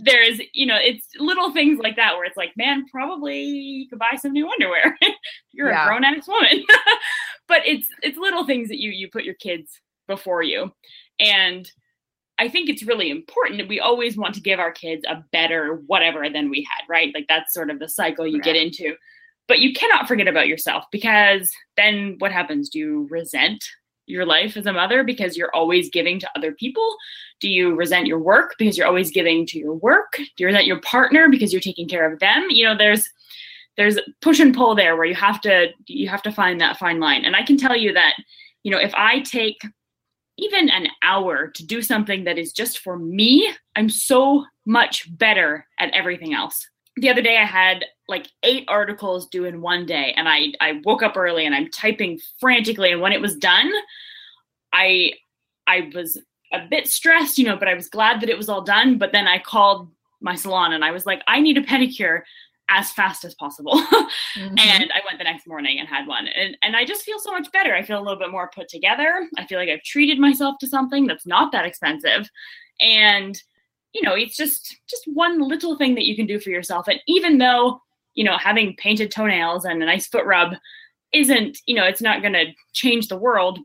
there's, 0.03 0.41
you 0.53 0.65
know, 0.65 0.79
it's 0.81 1.05
little 1.19 1.53
things 1.53 1.77
like 1.77 1.95
that 1.97 2.15
where 2.15 2.25
it's 2.25 2.35
like, 2.35 2.57
man, 2.57 2.87
probably 2.89 3.43
you 3.43 3.87
could 3.87 3.99
buy 3.99 4.17
some 4.17 4.31
new 4.31 4.49
underwear. 4.49 4.97
You're 5.51 5.69
yeah. 5.69 5.83
a 5.83 5.87
grown 5.87 6.03
ass 6.03 6.27
woman. 6.27 6.65
but 7.47 7.61
it's 7.67 7.85
it's 8.01 8.17
little 8.17 8.47
things 8.47 8.69
that 8.69 8.79
you 8.79 8.89
you 8.89 9.07
put 9.11 9.23
your 9.23 9.35
kids 9.35 9.79
before 10.07 10.41
you. 10.41 10.71
And 11.19 11.71
I 12.41 12.49
think 12.49 12.69
it's 12.69 12.81
really 12.81 13.11
important 13.11 13.59
that 13.59 13.67
we 13.67 13.79
always 13.79 14.17
want 14.17 14.33
to 14.33 14.41
give 14.41 14.59
our 14.59 14.71
kids 14.71 15.05
a 15.07 15.23
better 15.31 15.75
whatever 15.85 16.27
than 16.27 16.49
we 16.49 16.67
had, 16.67 16.83
right? 16.89 17.13
Like 17.13 17.27
that's 17.29 17.53
sort 17.53 17.69
of 17.69 17.77
the 17.77 17.87
cycle 17.87 18.25
you 18.25 18.37
right. 18.37 18.43
get 18.43 18.55
into. 18.55 18.95
But 19.47 19.59
you 19.59 19.73
cannot 19.73 20.07
forget 20.07 20.27
about 20.27 20.47
yourself 20.47 20.85
because 20.91 21.51
then 21.77 22.15
what 22.17 22.31
happens? 22.31 22.69
Do 22.69 22.79
you 22.79 23.07
resent 23.11 23.63
your 24.07 24.25
life 24.25 24.57
as 24.57 24.65
a 24.65 24.73
mother 24.73 25.03
because 25.03 25.37
you're 25.37 25.53
always 25.53 25.91
giving 25.91 26.19
to 26.19 26.29
other 26.35 26.51
people? 26.51 26.95
Do 27.41 27.47
you 27.47 27.75
resent 27.75 28.07
your 28.07 28.17
work 28.17 28.55
because 28.57 28.75
you're 28.75 28.87
always 28.87 29.11
giving 29.11 29.45
to 29.45 29.59
your 29.59 29.75
work? 29.75 30.13
Do 30.13 30.25
you 30.37 30.47
resent 30.47 30.65
your 30.65 30.81
partner 30.81 31.29
because 31.29 31.53
you're 31.53 31.61
taking 31.61 31.87
care 31.87 32.11
of 32.11 32.19
them? 32.19 32.47
You 32.49 32.65
know, 32.65 32.75
there's 32.75 33.07
there's 33.77 33.99
push 34.23 34.39
and 34.39 34.55
pull 34.55 34.73
there 34.73 34.95
where 34.95 35.05
you 35.05 35.15
have 35.15 35.41
to 35.41 35.67
you 35.85 36.09
have 36.09 36.23
to 36.23 36.31
find 36.31 36.59
that 36.59 36.77
fine 36.77 36.99
line. 36.99 37.23
And 37.23 37.35
I 37.35 37.43
can 37.43 37.57
tell 37.57 37.75
you 37.75 37.93
that, 37.93 38.15
you 38.63 38.71
know, 38.71 38.79
if 38.79 38.95
I 38.95 39.19
take 39.19 39.61
even 40.37 40.69
an 40.69 40.87
hour 41.03 41.47
to 41.47 41.65
do 41.65 41.81
something 41.81 42.23
that 42.23 42.37
is 42.37 42.51
just 42.51 42.79
for 42.79 42.97
me, 42.97 43.51
I'm 43.75 43.89
so 43.89 44.45
much 44.65 45.15
better 45.17 45.67
at 45.79 45.93
everything 45.93 46.33
else. 46.33 46.67
The 46.97 47.09
other 47.09 47.21
day 47.21 47.37
I 47.37 47.45
had 47.45 47.85
like 48.07 48.27
eight 48.43 48.65
articles 48.67 49.27
due 49.27 49.45
in 49.45 49.61
one 49.61 49.85
day 49.85 50.13
and 50.17 50.27
I 50.27 50.53
I 50.59 50.81
woke 50.83 51.03
up 51.03 51.15
early 51.15 51.45
and 51.45 51.55
I'm 51.55 51.69
typing 51.69 52.19
frantically 52.39 52.91
and 52.91 53.01
when 53.01 53.13
it 53.13 53.21
was 53.21 53.35
done, 53.35 53.71
I 54.73 55.13
I 55.67 55.89
was 55.93 56.17
a 56.51 56.67
bit 56.69 56.87
stressed, 56.87 57.37
you 57.37 57.45
know, 57.45 57.55
but 57.55 57.69
I 57.69 57.73
was 57.73 57.87
glad 57.87 58.19
that 58.21 58.29
it 58.29 58.37
was 58.37 58.49
all 58.49 58.61
done, 58.61 58.97
but 58.97 59.13
then 59.13 59.27
I 59.27 59.39
called 59.39 59.89
my 60.19 60.35
salon 60.35 60.73
and 60.73 60.83
I 60.83 60.91
was 60.91 61.05
like 61.05 61.21
I 61.27 61.39
need 61.39 61.57
a 61.57 61.63
pedicure 61.63 62.21
as 62.69 62.91
fast 62.91 63.25
as 63.25 63.35
possible. 63.35 63.73
mm-hmm. 63.81 64.55
And 64.57 64.91
I 64.93 65.01
went 65.05 65.17
the 65.17 65.25
next 65.25 65.47
morning 65.47 65.79
and 65.79 65.87
had 65.87 66.07
one. 66.07 66.27
And, 66.27 66.57
and 66.61 66.75
I 66.75 66.85
just 66.85 67.03
feel 67.03 67.19
so 67.19 67.31
much 67.31 67.51
better. 67.51 67.75
I 67.75 67.83
feel 67.83 67.99
a 67.99 68.03
little 68.03 68.19
bit 68.19 68.31
more 68.31 68.49
put 68.53 68.69
together. 68.69 69.27
I 69.37 69.45
feel 69.45 69.59
like 69.59 69.69
I've 69.69 69.83
treated 69.83 70.19
myself 70.19 70.55
to 70.59 70.67
something 70.67 71.05
that's 71.05 71.25
not 71.25 71.51
that 71.51 71.65
expensive. 71.65 72.29
And, 72.79 73.41
you 73.93 74.01
know, 74.01 74.13
it's 74.13 74.37
just 74.37 74.77
just 74.89 75.03
one 75.05 75.39
little 75.41 75.77
thing 75.77 75.95
that 75.95 76.05
you 76.05 76.15
can 76.15 76.25
do 76.25 76.39
for 76.39 76.49
yourself. 76.49 76.87
And 76.87 76.99
even 77.07 77.37
though, 77.37 77.81
you 78.13 78.23
know, 78.23 78.37
having 78.37 78.75
painted 78.77 79.11
toenails 79.11 79.65
and 79.65 79.83
a 79.83 79.85
nice 79.85 80.07
foot 80.07 80.25
rub 80.25 80.53
isn't, 81.13 81.57
you 81.65 81.75
know, 81.75 81.83
it's 81.83 82.01
not 82.01 82.21
going 82.21 82.33
to 82.33 82.45
change 82.73 83.07
the 83.07 83.17
world, 83.17 83.59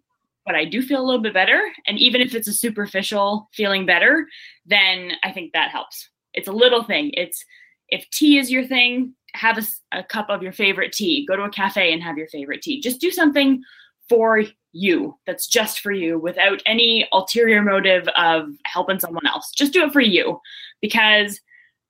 but 0.44 0.54
I 0.54 0.64
do 0.64 0.82
feel 0.82 1.00
a 1.00 1.06
little 1.06 1.22
bit 1.22 1.34
better. 1.34 1.62
And 1.86 1.98
even 1.98 2.20
if 2.20 2.34
it's 2.34 2.48
a 2.48 2.52
superficial 2.52 3.48
feeling 3.52 3.86
better, 3.86 4.26
then 4.64 5.12
I 5.22 5.30
think 5.30 5.52
that 5.52 5.70
helps. 5.70 6.08
It's 6.34 6.48
a 6.48 6.52
little 6.52 6.82
thing. 6.82 7.10
It's 7.14 7.44
if 7.88 8.08
tea 8.10 8.38
is 8.38 8.50
your 8.50 8.66
thing, 8.66 9.14
have 9.34 9.58
a, 9.58 9.98
a 9.98 10.02
cup 10.02 10.30
of 10.30 10.42
your 10.42 10.52
favorite 10.52 10.92
tea. 10.92 11.26
Go 11.26 11.36
to 11.36 11.42
a 11.42 11.50
cafe 11.50 11.92
and 11.92 12.02
have 12.02 12.16
your 12.16 12.28
favorite 12.28 12.62
tea. 12.62 12.80
Just 12.80 13.00
do 13.00 13.10
something 13.10 13.62
for 14.08 14.44
you 14.72 15.16
that's 15.26 15.46
just 15.46 15.80
for 15.80 15.92
you 15.92 16.18
without 16.18 16.62
any 16.66 17.08
ulterior 17.12 17.62
motive 17.62 18.08
of 18.16 18.48
helping 18.64 19.00
someone 19.00 19.26
else. 19.26 19.50
Just 19.52 19.72
do 19.72 19.84
it 19.84 19.92
for 19.92 20.00
you 20.00 20.40
because 20.80 21.40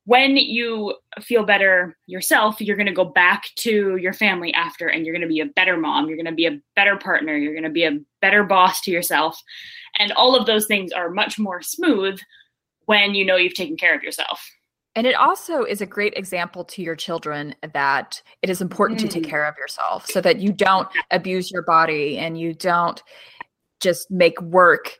when 0.04 0.36
you 0.36 0.94
feel 1.20 1.44
better 1.44 1.96
yourself, 2.06 2.60
you're 2.60 2.76
going 2.76 2.86
to 2.86 2.92
go 2.92 3.04
back 3.04 3.46
to 3.56 3.96
your 3.96 4.12
family 4.12 4.54
after 4.54 4.86
and 4.86 5.04
you're 5.04 5.12
going 5.12 5.20
to 5.20 5.28
be 5.28 5.40
a 5.40 5.46
better 5.46 5.76
mom. 5.76 6.06
You're 6.06 6.16
going 6.16 6.26
to 6.26 6.32
be 6.32 6.46
a 6.46 6.60
better 6.76 6.96
partner. 6.96 7.36
You're 7.36 7.54
going 7.54 7.64
to 7.64 7.70
be 7.70 7.84
a 7.84 7.98
better 8.20 8.44
boss 8.44 8.80
to 8.82 8.92
yourself. 8.92 9.42
And 9.98 10.12
all 10.12 10.36
of 10.36 10.46
those 10.46 10.66
things 10.66 10.92
are 10.92 11.10
much 11.10 11.40
more 11.40 11.60
smooth 11.60 12.20
when 12.84 13.16
you 13.16 13.24
know 13.24 13.34
you've 13.34 13.54
taken 13.54 13.76
care 13.76 13.96
of 13.96 14.04
yourself. 14.04 14.48
And 14.96 15.06
it 15.06 15.14
also 15.14 15.62
is 15.62 15.82
a 15.82 15.86
great 15.86 16.14
example 16.16 16.64
to 16.64 16.82
your 16.82 16.96
children 16.96 17.54
that 17.74 18.20
it 18.40 18.48
is 18.48 18.62
important 18.62 18.98
mm. 18.98 19.02
to 19.02 19.08
take 19.08 19.24
mm. 19.24 19.30
care 19.30 19.46
of 19.46 19.56
yourself 19.58 20.06
so 20.06 20.20
that 20.22 20.40
you 20.40 20.52
don't 20.52 20.88
abuse 21.10 21.50
your 21.50 21.62
body 21.62 22.16
and 22.18 22.40
you 22.40 22.54
don't 22.54 23.02
just 23.78 24.10
make 24.10 24.40
work 24.40 24.98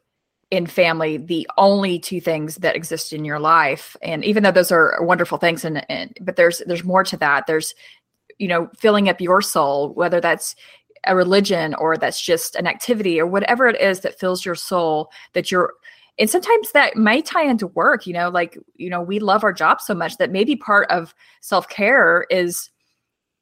in 0.51 0.67
family 0.67 1.17
the 1.17 1.49
only 1.57 1.99
two 1.99 2.21
things 2.21 2.57
that 2.57 2.77
exist 2.77 3.13
in 3.13 3.25
your 3.25 3.41
life 3.41 3.97
and 4.01 4.25
even 4.25 4.45
though 4.45 4.53
those 4.53 4.71
are 4.71 4.97
wonderful 5.01 5.39
things 5.39 5.65
and, 5.65 5.85
and 5.91 6.17
but 6.21 6.37
there's 6.37 6.63
there's 6.67 6.85
more 6.85 7.03
to 7.03 7.17
that 7.17 7.49
there's 7.49 7.75
you 8.39 8.47
know 8.47 8.71
filling 8.77 9.09
up 9.09 9.21
your 9.21 9.43
soul 9.43 9.93
whether 9.95 10.21
that's 10.21 10.55
a 11.05 11.17
religion 11.17 11.75
or 11.75 11.97
that's 11.97 12.21
just 12.21 12.55
an 12.55 12.69
activity 12.69 13.19
or 13.19 13.27
whatever 13.27 13.67
it 13.67 13.81
is 13.81 14.01
that 14.01 14.21
fills 14.21 14.45
your 14.45 14.55
soul 14.55 15.11
that 15.33 15.51
you're 15.51 15.73
and 16.19 16.31
sometimes 16.31 16.73
that 16.73 16.97
might 16.97 17.25
tie 17.25 17.45
into 17.45 17.67
work 17.69 18.07
you 18.07 18.13
know 18.13 18.29
like 18.29 18.59
you 18.75 18.91
know 18.91 19.01
we 19.01 19.19
love 19.19 19.45
our 19.45 19.53
job 19.53 19.81
so 19.81 19.95
much 19.95 20.17
that 20.17 20.31
maybe 20.31 20.57
part 20.57 20.89
of 20.91 21.15
self-care 21.41 22.27
is 22.31 22.71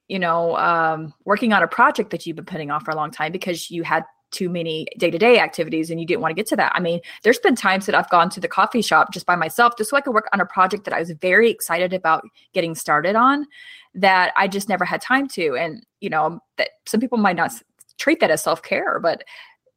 you 0.09 0.19
know 0.19 0.57
um, 0.57 1.13
working 1.25 1.53
on 1.53 1.63
a 1.63 1.69
project 1.69 2.11
that 2.11 2.27
you've 2.27 2.37
been 2.37 2.45
putting 2.45 2.71
off 2.71 2.85
for 2.85 2.91
a 2.91 2.97
long 2.97 3.11
time 3.11 3.33
because 3.33 3.71
you 3.71 3.83
had 3.83 4.05
too 4.35 4.49
many 4.51 4.87
day-to-day 4.99 5.39
activities 5.39 5.91
and 5.91 6.01
you 6.01 6.07
didn't 6.07 6.21
want 6.21 6.31
to 6.31 6.35
get 6.35 6.47
to 6.49 6.57
that. 6.57 6.73
I 6.75 6.81
mean, 6.81 7.01
there's 7.23 7.39
been 7.39 7.55
times 7.55 7.87
that 7.87 7.95
I've 7.95 8.11
gone 8.11 8.29
to 8.31 8.41
the 8.41 8.49
coffee 8.49 8.83
shop 8.83 9.13
just 9.13 9.27
by 9.27 9.37
myself 9.37 9.75
just 9.79 9.91
so 9.91 9.97
I 9.97 10.01
could 10.01 10.13
work 10.13 10.29
on 10.33 10.41
a 10.41 10.47
project 10.47 10.85
that 10.85 10.93
I 10.93 10.99
was 10.99 11.13
very 11.23 11.51
excited 11.51 11.93
about 11.93 12.25
getting 12.53 12.75
started 12.75 13.15
on 13.15 13.47
that 13.95 14.33
I 14.37 14.49
just 14.49 14.69
never 14.69 14.85
had 14.85 15.01
time 15.01 15.29
to. 15.29 15.57
And, 15.57 15.87
you 16.01 16.11
know, 16.11 16.41
that 16.59 16.71
some 16.85 17.01
people 17.01 17.17
might 17.17 17.37
not 17.37 17.53
treat 17.97 18.19
that 18.21 18.31
as 18.31 18.43
self-care, 18.43 18.99
but 18.99 19.23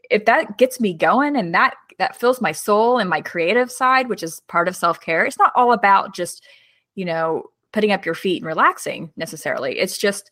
if 0.10 0.26
that 0.26 0.58
gets 0.58 0.80
me 0.80 0.94
going 0.94 1.36
and 1.36 1.54
that 1.54 1.76
that 2.00 2.16
fills 2.16 2.42
my 2.42 2.52
soul 2.52 3.00
and 3.00 3.10
my 3.10 3.22
creative 3.22 3.72
side, 3.72 4.08
which 4.08 4.22
is 4.22 4.40
part 4.42 4.68
of 4.68 4.76
self-care, 4.76 5.26
it's 5.26 5.40
not 5.40 5.52
all 5.56 5.74
about 5.74 6.14
just, 6.14 6.46
you 6.94 7.06
know, 7.06 7.44
putting 7.74 7.92
up 7.92 8.06
your 8.06 8.14
feet 8.14 8.42
and 8.42 8.46
relaxing 8.46 9.12
necessarily. 9.18 9.80
It's 9.80 9.98
just 9.98 10.30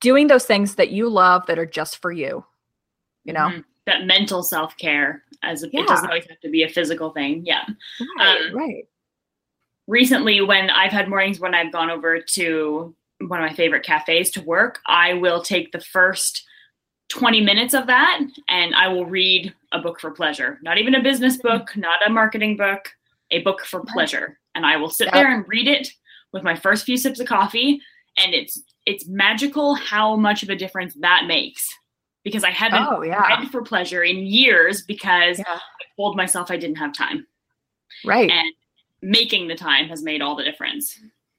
doing 0.00 0.26
those 0.26 0.44
things 0.44 0.74
that 0.74 0.90
you 0.90 1.08
love 1.08 1.46
that 1.46 1.58
are 1.58 1.66
just 1.66 1.98
for 1.98 2.10
you 2.10 2.44
you 3.26 3.32
know 3.32 3.48
mm-hmm. 3.48 3.60
that 3.84 4.06
mental 4.06 4.42
self-care 4.42 5.22
as 5.42 5.62
a, 5.62 5.68
yeah. 5.72 5.82
it 5.82 5.88
doesn't 5.88 6.08
always 6.08 6.26
have 6.28 6.40
to 6.40 6.48
be 6.48 6.62
a 6.62 6.68
physical 6.68 7.10
thing 7.10 7.42
yeah 7.44 7.64
right, 8.18 8.40
um, 8.48 8.56
right 8.56 8.84
recently 9.86 10.40
when 10.40 10.70
i've 10.70 10.92
had 10.92 11.08
mornings 11.08 11.38
when 11.38 11.54
i've 11.54 11.72
gone 11.72 11.90
over 11.90 12.20
to 12.20 12.94
one 13.26 13.42
of 13.42 13.48
my 13.48 13.54
favorite 13.54 13.84
cafes 13.84 14.30
to 14.30 14.40
work 14.42 14.80
i 14.86 15.12
will 15.12 15.42
take 15.42 15.72
the 15.72 15.80
first 15.80 16.46
20 17.08 17.40
minutes 17.40 17.74
of 17.74 17.86
that 17.86 18.20
and 18.48 18.74
i 18.74 18.88
will 18.88 19.06
read 19.06 19.52
a 19.72 19.78
book 19.78 20.00
for 20.00 20.10
pleasure 20.10 20.58
not 20.62 20.78
even 20.78 20.94
a 20.94 21.02
business 21.02 21.36
mm-hmm. 21.36 21.58
book 21.58 21.76
not 21.76 22.06
a 22.06 22.10
marketing 22.10 22.56
book 22.56 22.88
a 23.30 23.42
book 23.42 23.64
for 23.64 23.80
pleasure 23.84 24.38
and 24.54 24.66
i 24.66 24.76
will 24.76 24.90
sit 24.90 25.10
there 25.12 25.32
and 25.32 25.46
read 25.48 25.68
it 25.68 25.88
with 26.32 26.42
my 26.42 26.54
first 26.54 26.84
few 26.84 26.96
sips 26.96 27.20
of 27.20 27.26
coffee 27.26 27.80
and 28.18 28.34
it's 28.34 28.60
it's 28.86 29.06
magical 29.06 29.74
how 29.74 30.16
much 30.16 30.42
of 30.42 30.48
a 30.48 30.56
difference 30.56 30.94
that 31.00 31.24
makes 31.26 31.68
because 32.26 32.42
I 32.42 32.50
haven't 32.50 32.82
oh, 32.90 33.02
yeah. 33.02 33.20
read 33.20 33.48
for 33.52 33.62
pleasure 33.62 34.02
in 34.02 34.26
years 34.26 34.82
because 34.82 35.38
yeah. 35.38 35.44
I 35.48 35.84
told 35.96 36.16
myself 36.16 36.50
I 36.50 36.56
didn't 36.56 36.74
have 36.74 36.92
time. 36.92 37.24
Right. 38.04 38.28
And 38.28 38.52
making 39.00 39.46
the 39.46 39.54
time 39.54 39.86
has 39.86 40.02
made 40.02 40.22
all 40.22 40.34
the 40.34 40.42
difference. 40.42 40.98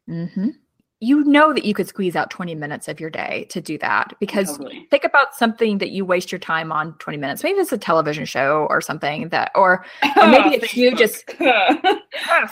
Mm-hmm 0.10 0.52
you 1.00 1.24
know 1.26 1.54
that 1.54 1.64
you 1.64 1.76
could 1.76 1.88
squeeze 1.88 2.16
out 2.16 2.32
20 2.32 2.56
minutes 2.56 2.88
of 2.88 3.00
your 3.00 3.12
day 3.12 3.46
to 3.50 3.62
do 3.62 3.78
that 3.78 4.16
because 4.20 4.58
totally. 4.58 4.88
think 4.90 5.04
about 5.04 5.36
something 5.36 5.78
that 5.78 5.92
you 5.92 6.04
waste 6.04 6.32
your 6.32 6.40
time 6.40 6.72
on 6.72 6.98
20 6.98 7.20
minutes. 7.20 7.44
Maybe 7.44 7.60
it's 7.60 7.72
a 7.72 7.78
television 7.78 8.26
show 8.26 8.66
or 8.70 8.82
something 8.82 9.30
that 9.30 9.52
or, 9.54 9.86
or 10.18 10.28
maybe 10.28 10.56
it's 10.56 10.76
you 10.76 10.96
just 10.96 11.28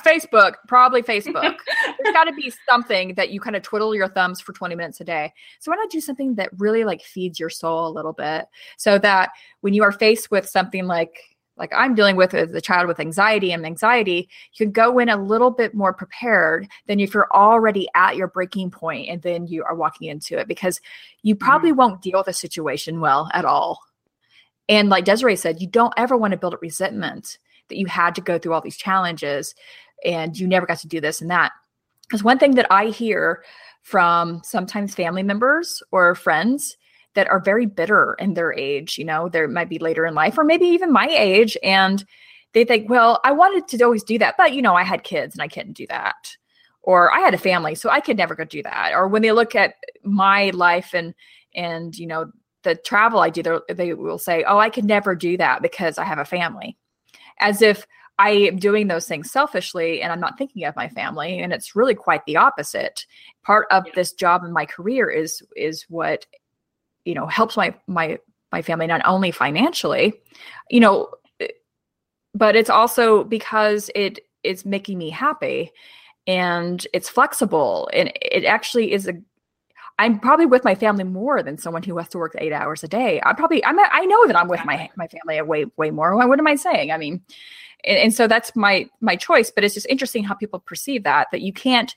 facebook 0.05 0.53
probably 0.67 1.01
facebook. 1.01 1.55
There's 1.97 2.13
got 2.13 2.25
to 2.25 2.33
be 2.33 2.53
something 2.69 3.15
that 3.15 3.31
you 3.31 3.39
kind 3.39 3.55
of 3.55 3.63
twiddle 3.63 3.95
your 3.95 4.09
thumbs 4.09 4.39
for 4.41 4.53
20 4.53 4.75
minutes 4.75 5.01
a 5.01 5.05
day. 5.05 5.33
So 5.59 5.71
why 5.71 5.77
not 5.77 5.89
do 5.89 5.99
something 5.99 6.35
that 6.35 6.51
really 6.57 6.83
like 6.83 7.01
feeds 7.01 7.39
your 7.39 7.49
soul 7.49 7.87
a 7.87 7.89
little 7.89 8.13
bit 8.13 8.45
so 8.77 8.99
that 8.99 9.31
when 9.61 9.73
you 9.73 9.81
are 9.81 9.91
faced 9.91 10.29
with 10.29 10.47
something 10.47 10.85
like 10.85 11.34
like 11.57 11.71
I'm 11.74 11.95
dealing 11.95 12.15
with 12.15 12.33
as 12.33 12.53
a 12.53 12.62
child 12.62 12.88
with 12.88 13.00
anxiety 13.00 13.51
and 13.51 13.65
anxiety, 13.65 14.29
you 14.53 14.65
can 14.65 14.71
go 14.71 15.00
in 15.00 15.09
a 15.09 15.21
little 15.21 15.51
bit 15.51 15.74
more 15.74 15.93
prepared 15.93 16.67
than 16.88 17.00
if 17.00 17.13
you're 17.13 17.29
already 17.33 17.88
at 17.95 18.17
your 18.17 18.27
breaking 18.27 18.71
point 18.71 19.09
and 19.09 19.21
then 19.21 19.47
you 19.47 19.63
are 19.63 19.75
walking 19.75 20.09
into 20.09 20.38
it 20.38 20.47
because 20.47 20.81
you 21.24 21.35
probably 21.35 21.71
mm-hmm. 21.71 21.79
won't 21.79 22.01
deal 22.01 22.19
with 22.19 22.25
the 22.25 22.33
situation 22.33 23.00
well 23.00 23.29
at 23.33 23.45
all. 23.45 23.79
And 24.67 24.89
like 24.89 25.05
Desiree 25.05 25.35
said, 25.35 25.62
you 25.62 25.67
don't 25.67 25.93
ever 25.95 26.17
want 26.17 26.31
to 26.31 26.38
build 26.38 26.53
up 26.53 26.62
resentment 26.62 27.38
that 27.69 27.77
you 27.77 27.85
had 27.85 28.15
to 28.15 28.21
go 28.21 28.38
through 28.38 28.53
all 28.53 28.62
these 28.62 28.77
challenges 28.77 29.55
and 30.03 30.38
you 30.38 30.47
never 30.47 30.65
got 30.65 30.79
to 30.79 30.88
do 30.88 31.00
this 31.00 31.21
and 31.21 31.31
that. 31.31 31.51
Because 32.01 32.24
one 32.24 32.38
thing 32.38 32.55
that 32.55 32.67
I 32.71 32.88
hear 32.88 33.43
from 33.81 34.41
sometimes 34.43 34.93
family 34.93 35.24
members 35.24 35.81
or 35.91 36.15
friends 36.15 36.77
that 37.15 37.29
are 37.29 37.39
very 37.39 37.65
bitter 37.65 38.15
in 38.19 38.34
their 38.34 38.53
age. 38.53 38.98
You 38.98 39.05
know, 39.05 39.27
there 39.27 39.48
might 39.48 39.69
be 39.69 39.79
later 39.79 40.05
in 40.05 40.13
life 40.13 40.38
or 40.38 40.43
maybe 40.43 40.65
even 40.65 40.93
my 40.93 41.07
age. 41.07 41.57
And 41.63 42.05
they 42.53 42.63
think, 42.63 42.89
well, 42.89 43.19
I 43.24 43.31
wanted 43.31 43.67
to 43.67 43.84
always 43.84 44.03
do 44.03 44.17
that, 44.19 44.36
but 44.38 44.53
you 44.53 44.62
know, 44.62 44.75
I 44.75 44.84
had 44.84 45.03
kids 45.03 45.36
and 45.36 45.41
I 45.41 45.48
couldn't 45.48 45.74
do 45.74 45.88
that. 45.88 46.38
Or 46.81 47.12
I 47.12 47.19
had 47.19 47.34
a 47.34 47.39
family, 47.39 47.74
so 47.74 47.89
I 47.89 48.00
could 48.00 48.15
never 48.15 48.36
go 48.36 48.43
do 48.43 48.62
that. 48.62 48.91
Or 48.93 49.07
when 49.07 49.24
they 49.24 49.31
look 49.31 49.55
at 49.55 49.74
my 50.03 50.51
life 50.51 50.93
and 50.93 51.15
and 51.55 51.98
you 51.98 52.05
know 52.05 52.31
the 52.62 52.75
travel 52.75 53.19
I 53.19 53.31
do, 53.31 53.62
they 53.67 53.95
will 53.95 54.19
say, 54.19 54.43
"Oh, 54.43 54.60
I 54.60 54.69
could 54.69 54.86
never 54.86 55.15
do 55.15 55.36
that 55.38 55.63
because 55.63 55.98
I 55.98 56.03
have 56.03 56.19
a 56.19 56.25
family," 56.25 56.77
as 57.39 57.63
if 57.63 57.88
I 58.19 58.29
am 58.29 58.57
doing 58.57 58.88
those 58.88 59.07
things 59.07 59.31
selfishly 59.31 60.01
and 60.01 60.13
I'm 60.13 60.19
not 60.19 60.38
thinking 60.38 60.63
of 60.65 60.75
my 60.75 60.88
family. 60.89 61.39
And 61.39 61.51
it's 61.51 61.75
really 61.75 61.95
quite 61.95 62.24
the 62.25 62.38
opposite. 62.38 63.05
Part 63.43 63.67
of 63.72 63.86
this 63.95 64.13
job 64.13 64.43
in 64.43 64.53
my 64.53 64.65
career 64.65 65.10
is 65.10 65.41
is 65.55 65.86
what 65.89 66.25
you 67.05 67.13
know 67.13 67.25
helps 67.27 67.55
my 67.55 67.74
my 67.88 68.17
my 68.51 68.62
family 68.62 68.88
not 68.88 69.01
only 69.05 69.31
financially 69.31 70.13
you 70.69 70.79
know 70.79 71.09
but 72.33 72.55
it's 72.55 72.69
also 72.69 73.24
because 73.24 73.89
it 73.95 74.19
is 74.43 74.65
making 74.65 74.97
me 74.97 75.09
happy 75.09 75.71
and 76.27 76.85
it's 76.93 77.07
flexible 77.07 77.89
and 77.93 78.12
it 78.21 78.43
actually 78.45 78.91
is 78.91 79.07
a 79.07 79.13
I'm 79.97 80.19
probably 80.19 80.45
with 80.45 80.65
my 80.65 80.75
family 80.75 81.05
more 81.05 81.41
than 81.41 81.57
someone 81.57 81.81
who 81.81 81.97
has 81.97 82.09
to 82.09 82.17
work 82.17 82.35
eight 82.38 82.51
hours 82.51 82.83
a 82.83 82.88
day. 82.88 83.21
I 83.24 83.31
probably 83.31 83.63
I'm 83.63 83.79
I 83.79 84.05
know 84.05 84.27
that 84.27 84.38
I'm 84.38 84.50
with 84.50 84.65
my 84.65 84.89
my 84.97 85.07
family 85.07 85.41
way 85.41 85.65
way 85.77 85.89
more. 85.89 86.15
What 86.15 86.38
am 86.38 86.47
I 86.47 86.55
saying? 86.55 86.91
I 86.91 86.97
mean, 86.97 87.21
and, 87.85 87.97
and 87.97 88.13
so 88.13 88.27
that's 88.27 88.53
my 88.57 88.89
my 89.00 89.15
choice. 89.15 89.51
But 89.51 89.63
it's 89.63 89.74
just 89.74 89.88
interesting 89.88 90.25
how 90.25 90.33
people 90.33 90.59
perceive 90.59 91.03
that 91.03 91.27
that 91.31 91.41
you 91.41 91.53
can't 91.53 91.95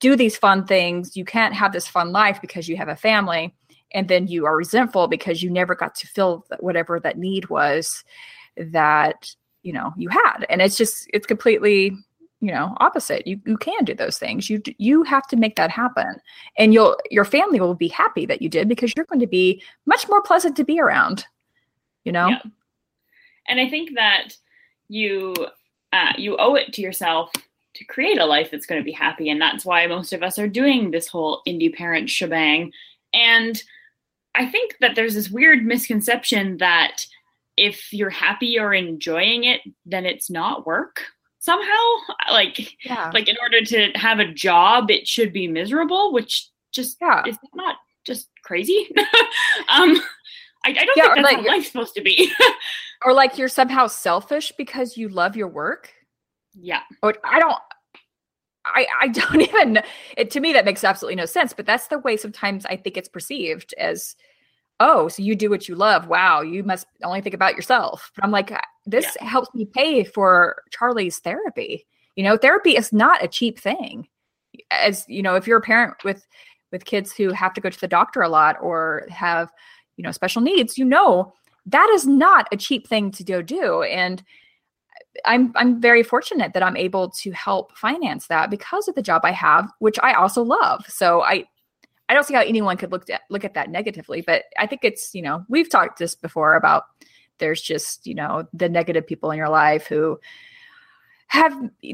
do 0.00 0.16
these 0.16 0.36
fun 0.36 0.66
things, 0.66 1.16
you 1.16 1.24
can't 1.24 1.54
have 1.54 1.72
this 1.72 1.86
fun 1.86 2.12
life 2.12 2.40
because 2.40 2.68
you 2.68 2.76
have 2.76 2.88
a 2.88 2.96
family, 2.96 3.54
and 3.96 4.06
then 4.06 4.28
you 4.28 4.46
are 4.46 4.56
resentful 4.56 5.08
because 5.08 5.42
you 5.42 5.50
never 5.50 5.74
got 5.74 5.96
to 5.96 6.06
fill 6.06 6.46
whatever 6.60 7.00
that 7.00 7.18
need 7.18 7.48
was 7.48 8.04
that 8.56 9.34
you 9.62 9.72
know 9.72 9.92
you 9.96 10.08
had. 10.08 10.46
And 10.48 10.62
it's 10.62 10.76
just 10.76 11.10
it's 11.12 11.26
completely 11.26 11.90
you 12.40 12.52
know 12.52 12.76
opposite. 12.78 13.26
You 13.26 13.40
you 13.44 13.56
can 13.56 13.84
do 13.84 13.94
those 13.94 14.18
things. 14.18 14.48
You 14.48 14.62
you 14.78 15.02
have 15.02 15.26
to 15.28 15.36
make 15.36 15.56
that 15.56 15.70
happen. 15.70 16.20
And 16.56 16.72
you'll 16.72 16.96
your 17.10 17.24
family 17.24 17.58
will 17.58 17.74
be 17.74 17.88
happy 17.88 18.26
that 18.26 18.40
you 18.40 18.48
did 18.48 18.68
because 18.68 18.92
you're 18.96 19.06
going 19.06 19.20
to 19.20 19.26
be 19.26 19.60
much 19.86 20.08
more 20.08 20.22
pleasant 20.22 20.56
to 20.56 20.64
be 20.64 20.78
around 20.78 21.26
you 22.06 22.12
know? 22.12 22.28
Yeah. 22.28 22.38
and 23.48 23.60
i 23.60 23.68
think 23.68 23.96
that 23.96 24.36
you 24.88 25.34
uh, 25.92 26.12
you 26.16 26.36
owe 26.38 26.54
it 26.54 26.72
to 26.74 26.82
yourself 26.82 27.30
to 27.74 27.84
create 27.84 28.18
a 28.18 28.26
life 28.26 28.50
that's 28.50 28.66
going 28.66 28.80
to 28.80 28.84
be 28.84 28.92
happy. 28.92 29.30
And 29.30 29.40
that's 29.40 29.64
why 29.64 29.86
most 29.86 30.12
of 30.12 30.22
us 30.22 30.38
are 30.38 30.48
doing 30.48 30.90
this 30.90 31.08
whole 31.08 31.42
indie 31.46 31.72
parent 31.72 32.10
shebang. 32.10 32.72
And 33.12 33.62
I 34.36 34.46
think 34.46 34.76
that 34.80 34.94
there's 34.94 35.14
this 35.14 35.30
weird 35.30 35.64
misconception 35.64 36.58
that 36.58 37.06
if 37.56 37.92
you're 37.92 38.10
happy 38.10 38.58
or 38.58 38.74
enjoying 38.74 39.44
it, 39.44 39.62
then 39.84 40.04
it's 40.04 40.30
not 40.30 40.66
work 40.66 41.02
somehow. 41.40 41.84
Like, 42.30 42.84
yeah. 42.84 43.10
like 43.14 43.28
in 43.28 43.36
order 43.40 43.64
to 43.64 43.92
have 43.94 44.18
a 44.18 44.32
job, 44.32 44.90
it 44.90 45.08
should 45.08 45.32
be 45.32 45.48
miserable, 45.48 46.12
which 46.12 46.48
just 46.72 46.98
yeah. 47.00 47.22
is 47.26 47.38
not 47.54 47.76
just 48.04 48.28
crazy. 48.44 48.88
um, 49.68 50.00
I, 50.64 50.70
I 50.70 50.72
don't 50.72 50.96
Yeah, 50.96 51.14
think 51.14 51.16
that's 51.16 51.22
like 51.22 51.36
how 51.36 51.46
life's 51.46 51.68
supposed 51.68 51.94
to 51.94 52.02
be. 52.02 52.32
or 53.04 53.12
like 53.12 53.38
you're 53.38 53.48
somehow 53.48 53.86
selfish 53.86 54.52
because 54.58 54.96
you 54.96 55.08
love 55.08 55.36
your 55.36 55.48
work. 55.48 55.92
yeah. 56.54 56.80
Or 57.02 57.14
I 57.24 57.38
don't. 57.38 57.56
I, 58.66 58.86
I 59.00 59.08
don't 59.08 59.40
even 59.40 59.80
it 60.16 60.30
to 60.32 60.40
me 60.40 60.52
that 60.52 60.64
makes 60.64 60.84
absolutely 60.84 61.16
no 61.16 61.26
sense 61.26 61.52
but 61.52 61.66
that's 61.66 61.88
the 61.88 61.98
way 61.98 62.16
sometimes 62.16 62.66
i 62.66 62.76
think 62.76 62.96
it's 62.96 63.08
perceived 63.08 63.74
as 63.78 64.16
oh 64.80 65.08
so 65.08 65.22
you 65.22 65.34
do 65.34 65.50
what 65.50 65.68
you 65.68 65.74
love. 65.74 66.08
Wow 66.08 66.42
you 66.42 66.62
must 66.62 66.86
only 67.02 67.20
think 67.20 67.34
about 67.34 67.54
yourself. 67.54 68.12
But 68.14 68.24
i'm 68.24 68.30
like 68.30 68.52
"Uh, 68.52 68.60
this 68.84 69.16
helps 69.20 69.54
me 69.54 69.66
pay 69.66 70.04
for 70.04 70.62
charlie's 70.70 71.18
therapy. 71.18 71.86
You 72.14 72.24
know 72.24 72.36
therapy 72.36 72.76
is 72.76 72.92
not 72.92 73.24
a 73.24 73.28
cheap 73.28 73.58
thing. 73.58 74.08
As 74.70 75.04
you 75.08 75.22
know 75.22 75.34
if 75.36 75.46
you're 75.46 75.58
a 75.58 75.62
parent 75.62 76.04
with 76.04 76.26
with 76.72 76.84
kids 76.84 77.12
who 77.12 77.30
have 77.32 77.54
to 77.54 77.60
go 77.60 77.70
to 77.70 77.80
the 77.80 77.88
doctor 77.88 78.22
a 78.22 78.28
lot 78.28 78.56
or 78.60 79.06
have 79.08 79.50
you 79.96 80.02
know 80.02 80.12
special 80.12 80.42
needs 80.42 80.76
you 80.76 80.84
know 80.84 81.32
that 81.66 81.88
is 81.94 82.06
not 82.06 82.46
a 82.52 82.56
cheap 82.56 82.86
thing 82.86 83.10
to 83.10 83.24
go 83.24 83.42
do 83.42 83.82
and 83.82 84.22
I'm 85.24 85.52
I'm 85.56 85.80
very 85.80 86.02
fortunate 86.02 86.52
that 86.52 86.62
I'm 86.62 86.76
able 86.76 87.10
to 87.10 87.30
help 87.32 87.76
finance 87.76 88.26
that 88.26 88.50
because 88.50 88.88
of 88.88 88.94
the 88.94 89.02
job 89.02 89.22
I 89.24 89.32
have, 89.32 89.70
which 89.78 89.98
I 90.02 90.14
also 90.14 90.42
love. 90.42 90.84
So 90.88 91.22
I 91.22 91.44
I 92.08 92.14
don't 92.14 92.24
see 92.24 92.34
how 92.34 92.42
anyone 92.42 92.76
could 92.76 92.92
look 92.92 93.08
at 93.10 93.22
look 93.30 93.44
at 93.44 93.54
that 93.54 93.70
negatively, 93.70 94.20
but 94.20 94.44
I 94.58 94.66
think 94.66 94.84
it's, 94.84 95.14
you 95.14 95.22
know, 95.22 95.44
we've 95.48 95.70
talked 95.70 95.98
this 95.98 96.14
before 96.14 96.54
about 96.54 96.84
there's 97.38 97.60
just, 97.60 98.06
you 98.06 98.14
know, 98.14 98.46
the 98.52 98.68
negative 98.68 99.06
people 99.06 99.30
in 99.30 99.38
your 99.38 99.48
life 99.48 99.86
who 99.86 100.18
have 101.28 101.52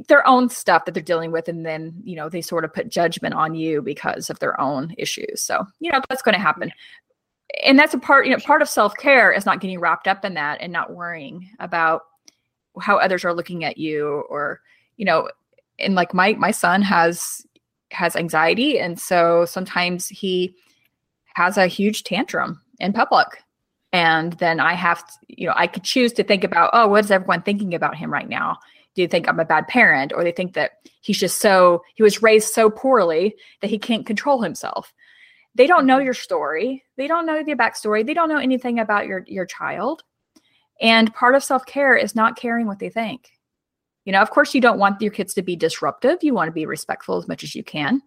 their 0.09 0.26
own 0.26 0.50
stuff 0.50 0.85
that 0.85 0.93
they're 0.93 1.02
dealing 1.02 1.33
with 1.33 1.49
and 1.49 1.64
then, 1.64 1.95
you 2.05 2.14
know, 2.14 2.29
they 2.29 2.43
sort 2.43 2.64
of 2.64 2.75
put 2.75 2.91
judgment 2.91 3.35
on 3.35 3.55
you 3.55 3.81
because 3.81 4.29
of 4.29 4.38
their 4.38 4.61
own 4.61 4.95
issues. 4.99 5.41
So, 5.41 5.64
you 5.81 5.91
know, 5.91 6.00
that's 6.09 6.23
going 6.23 6.35
to 6.35 6.41
happen. 6.41 6.71
And 7.64 7.79
that's 7.79 7.95
a 7.95 7.99
part, 7.99 8.26
you 8.26 8.33
know, 8.33 8.38
part 8.38 8.62
of 8.62 8.69
self-care 8.69 9.33
is 9.33 9.47
not 9.47 9.61
getting 9.61 9.81
wrapped 9.81 10.07
up 10.07 10.25
in 10.25 10.35
that 10.35 10.61
and 10.61 10.73
not 10.73 10.93
worrying 10.93 11.50
about 11.59 12.02
how 12.81 12.97
others 12.97 13.25
are 13.25 13.35
looking 13.35 13.64
at 13.64 13.79
you 13.79 14.25
or 14.29 14.61
you 14.97 15.05
know 15.05 15.29
and 15.79 15.95
like 15.95 16.14
my 16.14 16.33
my 16.35 16.50
son 16.50 16.83
has 16.83 17.45
has 17.91 18.17
anxiety 18.17 18.79
and 18.79 18.99
so 18.99 19.45
sometimes 19.45 20.09
he 20.09 20.55
has 21.35 21.57
a 21.57 21.67
huge 21.67 22.05
tantrum 22.05 22.61
in 22.79 22.93
public. 22.93 23.29
And 23.95 24.33
then 24.35 24.59
i 24.59 24.73
have 24.73 25.07
to, 25.07 25.12
you 25.29 25.47
know 25.47 25.55
i 25.57 25.67
could 25.67 25.85
choose 25.85 26.12
to 26.14 26.25
think 26.25 26.45
about 26.45 26.71
oh 26.73 26.88
what 26.88 27.05
is 27.05 27.11
everyone 27.11 27.43
thinking 27.43 27.75
about 27.75 27.97
him 27.97 28.12
right 28.12 28.29
now? 28.29 28.59
Do 28.95 29.02
you 29.02 29.09
think 29.09 29.29
i'm 29.29 29.41
a 29.41 29.45
bad 29.45 29.69
parent 29.69 30.12
or 30.14 30.25
they 30.25 30.33
think 30.33 30.55
that 30.55 30.73
he's 31.00 31.19
just 31.19 31.41
so 31.41 31.83
he 31.95 32.02
was 32.02 32.23
raised 32.23 32.52
so 32.55 32.71
poorly 32.71 33.35
that 33.61 33.71
he 33.71 33.79
can't 33.79 34.07
control 34.07 34.41
himself? 34.41 34.95
They 35.55 35.67
don't 35.67 35.87
know 35.87 35.97
mm-hmm. 35.97 36.07
your 36.07 36.14
story. 36.14 36.83
They 36.97 37.07
don't 37.07 37.26
know 37.26 37.37
your 37.37 37.57
backstory. 37.57 38.07
They 38.07 38.14
don't 38.14 38.31
know 38.31 38.38
anything 38.38 38.79
about 38.79 39.07
your 39.07 39.25
your 39.26 39.45
child 39.45 40.02
and 40.83 41.15
part 41.15 41.35
of 41.37 41.45
self 41.45 41.65
care 41.65 41.95
is 41.95 42.15
not 42.15 42.37
caring 42.37 42.67
what 42.67 42.81
they 42.81 42.91
think. 42.91 43.31
You 44.05 44.12
know, 44.12 44.21
of 44.21 44.31
course, 44.31 44.53
you 44.53 44.61
don't 44.61 44.81
want 44.81 45.01
your 45.01 45.12
kids 45.12 45.33
to 45.35 45.43
be 45.43 45.55
disruptive. 45.55 46.19
You 46.23 46.35
want 46.35 46.49
to 46.49 46.53
be 46.53 46.67
respectful 46.67 47.17
as 47.17 47.29
much 47.29 47.45
as 47.45 47.55
you 47.55 47.62
can. 47.62 48.03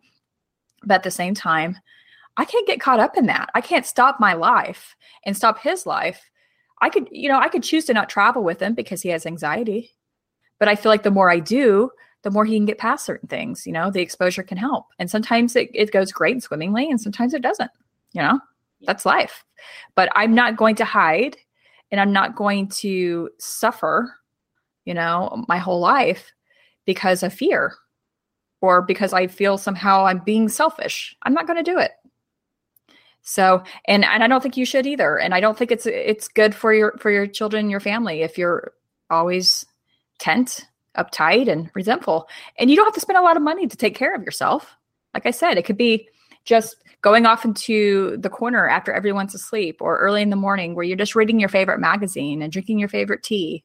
But 0.84 0.96
at 0.96 1.03
the 1.03 1.12
same 1.12 1.34
time, 1.34 1.77
I 2.38 2.44
can't 2.44 2.67
get 2.67 2.82
caught 2.82 3.00
up 3.00 3.17
in 3.17 3.27
that. 3.27 3.50
I 3.55 3.62
can't 3.62 3.86
stop 3.86 4.20
my 4.20 4.34
life 4.34 4.96
and 5.25 5.36
stop 5.38 5.58
his 5.60 5.86
life. 5.86 6.29
I 6.82 6.89
could, 6.89 7.08
you 7.10 7.29
know, 7.29 7.39
I 7.39 7.48
could 7.48 7.63
choose 7.63 7.86
to 7.86 7.94
not 7.94 8.10
travel 8.10 8.44
with 8.44 8.62
him 8.62 8.74
because 8.74 9.01
he 9.01 9.10
has 9.10 9.25
anxiety. 9.25 9.91
But 10.60 10.67
I 10.67 10.75
feel 10.75 10.91
like 10.91 11.03
the 11.03 11.12
more 11.12 11.32
I 11.32 11.39
do, 11.39 11.91
the 12.24 12.32
more 12.32 12.44
he 12.44 12.58
can 12.58 12.65
get 12.65 12.77
past 12.77 13.05
certain 13.05 13.29
things. 13.29 13.65
You 13.65 13.72
know, 13.72 13.89
the 13.89 14.01
exposure 14.01 14.44
can 14.44 14.58
help. 14.58 14.88
And 15.00 15.10
sometimes 15.10 15.55
it, 15.55 15.70
it 15.74 15.91
goes 15.91 16.12
great 16.12 16.34
and 16.34 16.44
swimmingly, 16.44 16.89
and 16.89 17.00
sometimes 17.00 17.34
it 17.34 17.41
doesn't. 17.41 17.72
You 18.12 18.22
know, 18.22 18.39
that's 18.82 19.05
life. 19.05 19.46
But 19.96 20.10
I'm 20.13 20.36
not 20.36 20.58
going 20.58 20.75
to 20.75 20.86
hide 20.86 21.38
and 21.95 22.01
I'm 22.01 22.11
not 22.11 22.35
going 22.35 22.67
to 22.67 23.29
suffer, 23.39 24.13
you 24.83 24.93
know, 24.93 25.45
my 25.47 25.57
whole 25.57 25.79
life 25.79 26.33
because 26.85 27.23
of 27.23 27.33
fear 27.33 27.73
or 28.59 28.81
because 28.81 29.13
I 29.13 29.27
feel 29.27 29.57
somehow 29.57 30.05
I'm 30.05 30.20
being 30.20 30.50
selfish. 30.50 31.15
I'm 31.24 31.33
not 31.33 31.48
going 31.48 31.63
to 31.63 31.72
do 31.72 31.79
it. 31.79 31.91
So, 33.22 33.63
and 33.87 34.03
and 34.03 34.22
I 34.22 34.27
don't 34.27 34.41
think 34.41 34.57
you 34.57 34.65
should 34.65 34.85
either. 34.85 35.17
And 35.17 35.33
I 35.33 35.39
don't 35.39 35.57
think 35.57 35.72
it's 35.72 35.85
it's 35.85 36.27
good 36.27 36.53
for 36.53 36.74
your 36.74 36.98
for 37.00 37.09
your 37.09 37.27
children, 37.27 37.70
your 37.70 37.79
family 37.79 38.24
if 38.24 38.37
you're 38.37 38.74
always 39.09 39.65
tense, 40.20 40.65
uptight 40.98 41.50
and 41.50 41.72
resentful. 41.75 42.27
And 42.59 42.70
you 42.70 42.75
don't 42.75 42.87
have 42.87 42.93
to 42.96 43.00
spend 43.00 43.17
a 43.17 43.24
lot 43.24 43.37
of 43.37 43.41
money 43.43 43.67
to 43.67 43.77
take 43.77 43.96
care 43.96 44.13
of 44.13 44.24
yourself. 44.24 44.75
Like 45.13 45.25
I 45.25 45.31
said, 45.31 45.57
it 45.57 45.63
could 45.63 45.77
be 45.77 46.09
just 46.46 46.77
going 47.01 47.25
off 47.25 47.46
into 47.46 48.18
the 48.18 48.29
corner 48.29 48.68
after 48.68 48.92
everyone's 48.92 49.36
asleep 49.36 49.77
or 49.81 50.00
early 50.00 50.22
in 50.22 50.29
the 50.29 50.36
morning 50.36 50.74
where 50.74 50.86
you're 50.86 50.98
just 50.98 51.16
reading 51.16 51.40
your 51.40 51.50
favorite 51.50 51.79
magazine 51.79 52.42
and 52.42 52.51
drinking 52.51 52.79
your 52.79 52.90
favorite 52.90 53.22
tea 53.22 53.64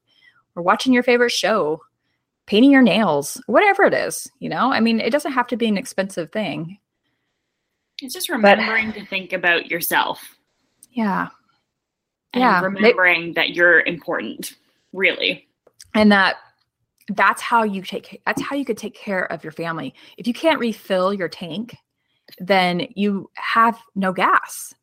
or 0.55 0.61
watching 0.61 0.93
your 0.93 1.03
favorite 1.03 1.31
show, 1.31 1.81
painting 2.45 2.71
your 2.71 2.81
nails, 2.81 3.41
whatever 3.47 3.83
it 3.83 3.93
is, 3.93 4.29
you 4.39 4.49
know? 4.49 4.71
I 4.71 4.79
mean, 4.79 4.99
it 4.99 5.11
doesn't 5.11 5.31
have 5.31 5.47
to 5.47 5.57
be 5.57 5.67
an 5.67 5.77
expensive 5.77 6.31
thing. 6.31 6.77
It's 8.01 8.13
just 8.13 8.29
remembering 8.29 8.93
to 8.93 9.05
think 9.05 9.31
about 9.31 9.69
yourself 9.69 10.37
Yeah. 10.91 11.29
and 12.33 12.41
Yeah. 12.41 12.61
remembering 12.61 13.33
that 13.33 13.51
you're 13.51 13.81
important, 13.81 14.55
really. 14.91 15.47
And 15.93 16.11
that 16.11 16.37
that's 17.15 17.41
how 17.41 17.63
you 17.63 17.81
take 17.81 18.21
that's 18.25 18.41
how 18.41 18.55
you 18.55 18.63
could 18.63 18.77
take 18.77 18.95
care 18.95 19.25
of 19.31 19.43
your 19.43 19.51
family. 19.51 19.93
If 20.17 20.27
you 20.27 20.33
can't 20.33 20.59
refill 20.59 21.13
your 21.13 21.27
tank, 21.27 21.75
then 22.39 22.87
you 22.95 23.29
have 23.35 23.79
no 23.95 24.13
gas. 24.13 24.73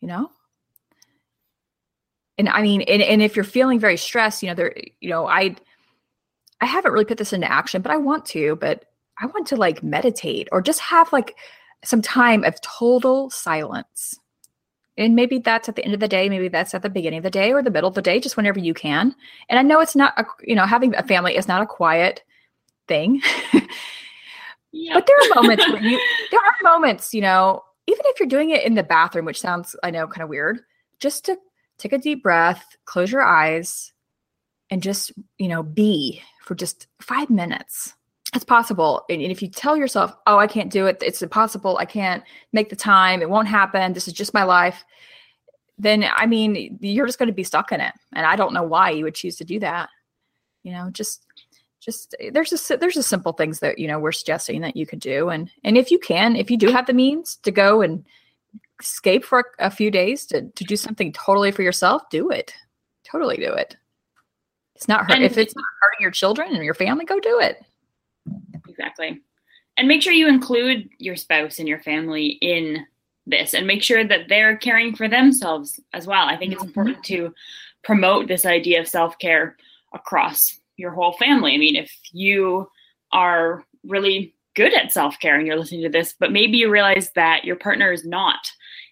You 0.00 0.08
know? 0.08 0.30
And 2.38 2.48
I 2.48 2.62
mean, 2.62 2.82
and, 2.82 3.02
and 3.02 3.20
if 3.20 3.34
you're 3.34 3.44
feeling 3.44 3.80
very 3.80 3.96
stressed, 3.96 4.42
you 4.42 4.48
know, 4.48 4.54
there, 4.54 4.74
you 5.00 5.10
know, 5.10 5.26
I 5.26 5.56
I 6.60 6.66
haven't 6.66 6.92
really 6.92 7.04
put 7.04 7.18
this 7.18 7.32
into 7.32 7.50
action, 7.50 7.82
but 7.82 7.92
I 7.92 7.96
want 7.96 8.24
to, 8.26 8.56
but 8.56 8.84
I 9.20 9.26
want 9.26 9.46
to 9.48 9.56
like 9.56 9.82
meditate 9.82 10.48
or 10.52 10.62
just 10.62 10.80
have 10.80 11.12
like 11.12 11.36
some 11.84 12.02
time 12.02 12.44
of 12.44 12.60
total 12.60 13.30
silence. 13.30 14.18
And 14.96 15.14
maybe 15.14 15.38
that's 15.38 15.68
at 15.68 15.76
the 15.76 15.84
end 15.84 15.94
of 15.94 16.00
the 16.00 16.08
day, 16.08 16.28
maybe 16.28 16.48
that's 16.48 16.74
at 16.74 16.82
the 16.82 16.90
beginning 16.90 17.18
of 17.18 17.22
the 17.22 17.30
day 17.30 17.52
or 17.52 17.62
the 17.62 17.70
middle 17.70 17.88
of 17.88 17.94
the 17.94 18.02
day, 18.02 18.18
just 18.18 18.36
whenever 18.36 18.58
you 18.58 18.74
can. 18.74 19.14
And 19.48 19.58
I 19.58 19.62
know 19.62 19.80
it's 19.80 19.94
not, 19.94 20.12
a, 20.16 20.24
you 20.42 20.56
know, 20.56 20.66
having 20.66 20.94
a 20.96 21.04
family 21.04 21.36
is 21.36 21.46
not 21.46 21.62
a 21.62 21.66
quiet 21.66 22.24
thing. 22.88 23.22
But 24.92 25.06
there 25.06 25.16
are 25.16 25.42
moments 25.42 25.68
where 25.68 25.82
you 25.82 26.00
there 26.30 26.40
are 26.40 26.54
moments, 26.62 27.14
you 27.14 27.20
know, 27.20 27.62
even 27.86 28.02
if 28.06 28.20
you're 28.20 28.28
doing 28.28 28.50
it 28.50 28.64
in 28.64 28.74
the 28.74 28.82
bathroom, 28.82 29.24
which 29.24 29.40
sounds 29.40 29.74
I 29.82 29.90
know 29.90 30.06
kind 30.06 30.22
of 30.22 30.28
weird, 30.28 30.60
just 31.00 31.24
to 31.26 31.36
take 31.78 31.92
a 31.92 31.98
deep 31.98 32.22
breath, 32.22 32.76
close 32.84 33.10
your 33.10 33.22
eyes, 33.22 33.92
and 34.70 34.82
just, 34.82 35.12
you 35.38 35.48
know, 35.48 35.62
be 35.62 36.22
for 36.42 36.54
just 36.54 36.86
five 37.00 37.30
minutes. 37.30 37.94
It's 38.34 38.44
possible. 38.44 39.04
And 39.08 39.22
and 39.22 39.32
if 39.32 39.40
you 39.40 39.48
tell 39.48 39.76
yourself, 39.76 40.14
oh, 40.26 40.38
I 40.38 40.46
can't 40.46 40.70
do 40.70 40.86
it, 40.86 41.02
it's 41.02 41.22
impossible, 41.22 41.78
I 41.78 41.86
can't 41.86 42.22
make 42.52 42.68
the 42.68 42.76
time, 42.76 43.22
it 43.22 43.30
won't 43.30 43.48
happen, 43.48 43.92
this 43.92 44.06
is 44.06 44.14
just 44.14 44.34
my 44.34 44.44
life, 44.44 44.84
then 45.78 46.04
I 46.16 46.26
mean, 46.26 46.78
you're 46.80 47.06
just 47.06 47.18
going 47.18 47.28
to 47.28 47.32
be 47.32 47.44
stuck 47.44 47.72
in 47.72 47.80
it. 47.80 47.94
And 48.12 48.26
I 48.26 48.36
don't 48.36 48.52
know 48.52 48.64
why 48.64 48.90
you 48.90 49.04
would 49.04 49.14
choose 49.14 49.36
to 49.36 49.44
do 49.44 49.60
that. 49.60 49.88
You 50.64 50.72
know, 50.72 50.90
just 50.90 51.24
just 51.88 52.14
there's 52.32 52.70
a 52.70 52.76
there's 52.76 52.96
a 52.98 53.02
simple 53.02 53.32
things 53.32 53.60
that 53.60 53.78
you 53.78 53.88
know 53.88 53.98
we're 53.98 54.12
suggesting 54.12 54.60
that 54.60 54.76
you 54.76 54.84
could 54.86 55.00
do 55.00 55.30
and 55.30 55.50
and 55.64 55.78
if 55.78 55.90
you 55.90 55.98
can 55.98 56.36
if 56.36 56.50
you 56.50 56.58
do 56.58 56.70
have 56.70 56.86
the 56.86 56.92
means 56.92 57.36
to 57.42 57.50
go 57.50 57.80
and 57.80 58.04
escape 58.80 59.24
for 59.24 59.40
a, 59.58 59.66
a 59.66 59.70
few 59.70 59.90
days 59.90 60.26
to, 60.26 60.42
to 60.50 60.64
do 60.64 60.76
something 60.76 61.12
totally 61.12 61.50
for 61.50 61.62
yourself 61.62 62.02
do 62.10 62.28
it 62.30 62.52
totally 63.04 63.36
do 63.36 63.52
it 63.52 63.76
it's 64.76 64.86
not 64.88 65.00
hurt 65.02 65.12
And- 65.16 65.24
if 65.24 65.38
it's 65.38 65.56
not 65.56 65.64
hurting 65.80 66.02
your 66.02 66.10
children 66.10 66.54
and 66.54 66.62
your 66.64 66.74
family 66.74 67.04
go 67.06 67.18
do 67.20 67.40
it 67.40 67.64
Exactly. 68.68 69.20
And 69.76 69.88
make 69.88 70.02
sure 70.02 70.12
you 70.12 70.28
include 70.28 70.88
your 70.98 71.16
spouse 71.16 71.58
and 71.58 71.66
your 71.66 71.80
family 71.80 72.38
in 72.40 72.86
this 73.26 73.54
and 73.54 73.66
make 73.66 73.82
sure 73.82 74.04
that 74.04 74.28
they're 74.28 74.56
caring 74.56 74.94
for 74.94 75.08
themselves 75.08 75.80
as 75.92 76.06
well. 76.06 76.26
I 76.26 76.36
think 76.36 76.52
it's 76.52 76.62
Mhm. 76.62 76.66
important 76.66 77.04
to 77.04 77.34
promote 77.82 78.28
this 78.28 78.44
idea 78.46 78.80
of 78.80 78.86
self 78.88 79.18
care 79.18 79.56
across 79.92 80.57
your 80.78 80.92
whole 80.92 81.12
family. 81.12 81.54
I 81.54 81.58
mean, 81.58 81.76
if 81.76 81.92
you 82.12 82.68
are 83.12 83.64
really 83.84 84.34
good 84.54 84.72
at 84.72 84.92
self 84.92 85.18
care 85.20 85.36
and 85.36 85.46
you're 85.46 85.58
listening 85.58 85.82
to 85.82 85.90
this, 85.90 86.14
but 86.18 86.32
maybe 86.32 86.56
you 86.58 86.70
realize 86.70 87.10
that 87.14 87.44
your 87.44 87.56
partner 87.56 87.92
is 87.92 88.06
not, 88.06 88.40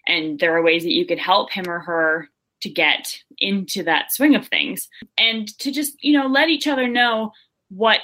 and 0.05 0.39
there 0.39 0.55
are 0.55 0.61
ways 0.61 0.83
that 0.83 0.93
you 0.93 1.05
could 1.05 1.19
help 1.19 1.51
him 1.51 1.67
or 1.67 1.79
her 1.79 2.29
to 2.61 2.69
get 2.69 3.17
into 3.39 3.83
that 3.83 4.11
swing 4.11 4.35
of 4.35 4.47
things 4.47 4.87
and 5.17 5.47
to 5.59 5.71
just, 5.71 6.03
you 6.03 6.17
know, 6.17 6.27
let 6.27 6.49
each 6.49 6.67
other 6.67 6.87
know 6.87 7.31
what 7.69 7.99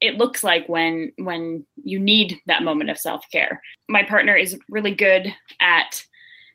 it 0.00 0.16
looks 0.16 0.44
like 0.44 0.68
when 0.68 1.12
when 1.18 1.66
you 1.82 1.98
need 1.98 2.40
that 2.46 2.62
moment 2.62 2.90
of 2.90 2.98
self-care. 2.98 3.60
My 3.88 4.02
partner 4.02 4.36
is 4.36 4.58
really 4.68 4.94
good 4.94 5.34
at 5.60 6.04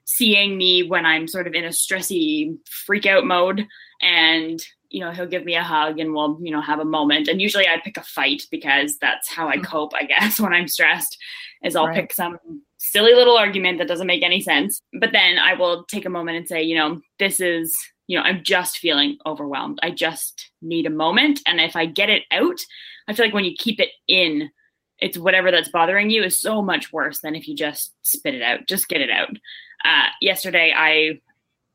seeing 0.06 0.58
me 0.58 0.84
when 0.84 1.06
I'm 1.06 1.28
sort 1.28 1.48
of 1.48 1.54
in 1.54 1.66
a 1.66 1.70
stressy 1.70 2.58
freak 2.70 3.06
out 3.06 3.26
mode 3.26 3.68
and 4.02 4.62
you 4.94 5.00
know, 5.00 5.12
he'll 5.12 5.26
give 5.26 5.44
me 5.44 5.56
a 5.56 5.64
hug 5.64 6.00
and 6.00 6.14
we'll, 6.14 6.38
you 6.40 6.52
know, 6.52 6.62
have 6.62 6.80
a 6.80 6.86
moment. 6.86 7.28
And 7.28 7.42
usually 7.42 7.68
I 7.68 7.82
pick 7.84 7.98
a 7.98 8.04
fight 8.04 8.44
because 8.52 9.00
that's 9.00 9.28
how 9.28 9.50
I 9.50 9.58
mm. 9.58 9.66
cope, 9.66 9.94
I 9.96 10.04
guess, 10.04 10.40
when 10.40 10.54
I'm 10.54 10.68
stressed, 10.68 11.18
is 11.64 11.76
I'll 11.76 11.88
right. 11.88 11.96
pick 11.96 12.14
some 12.14 12.38
silly 12.78 13.16
little 13.16 13.36
argument 13.36 13.80
that 13.80 13.88
doesn't 13.88 14.08
make 14.08 14.24
any 14.24 14.40
sense. 14.40 14.80
But 15.00 15.12
then 15.12 15.40
I 15.40 15.56
will 15.56 15.84
take 15.86 16.06
a 16.06 16.12
moment 16.12 16.38
and 16.38 16.48
say, 16.48 16.62
you 16.62 16.76
know, 16.76 17.02
this 17.18 17.40
is, 17.40 17.76
you 18.06 18.18
know, 18.18 18.24
I'm 18.24 18.44
just 18.44 18.78
feeling 18.78 19.18
overwhelmed. 19.26 19.80
I 19.82 19.90
just 19.90 20.52
need 20.62 20.86
a 20.86 20.92
moment. 20.92 21.42
And 21.48 21.60
if 21.60 21.76
I 21.76 21.88
get 21.88 22.12
it 22.12 22.24
out, 22.30 22.60
I 23.08 23.14
feel 23.14 23.26
like 23.26 23.34
when 23.34 23.46
you 23.46 23.56
keep 23.58 23.80
it 23.80 23.90
in, 24.08 24.52
it's 25.00 25.18
whatever 25.18 25.50
that's 25.50 25.70
bothering 25.70 26.12
you 26.12 26.24
is 26.24 26.40
so 26.40 26.62
much 26.62 26.94
worse 26.94 27.20
than 27.22 27.34
if 27.36 27.48
you 27.48 27.56
just 27.56 27.94
spit 28.04 28.36
it 28.36 28.44
out. 28.44 28.68
Just 28.68 28.88
get 28.88 29.02
it 29.02 29.10
out. 29.10 29.36
Uh, 29.84 30.10
yesterday, 30.22 30.72
I 30.76 31.20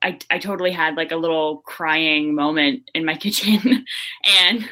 I, 0.03 0.19
I 0.31 0.39
totally 0.39 0.71
had 0.71 0.97
like 0.97 1.13
a 1.13 1.17
little 1.17 1.59
crying 1.67 2.35
moment 2.35 2.91
in 2.95 3.05
my 3.05 3.15
kitchen 3.17 3.85
and 4.47 4.69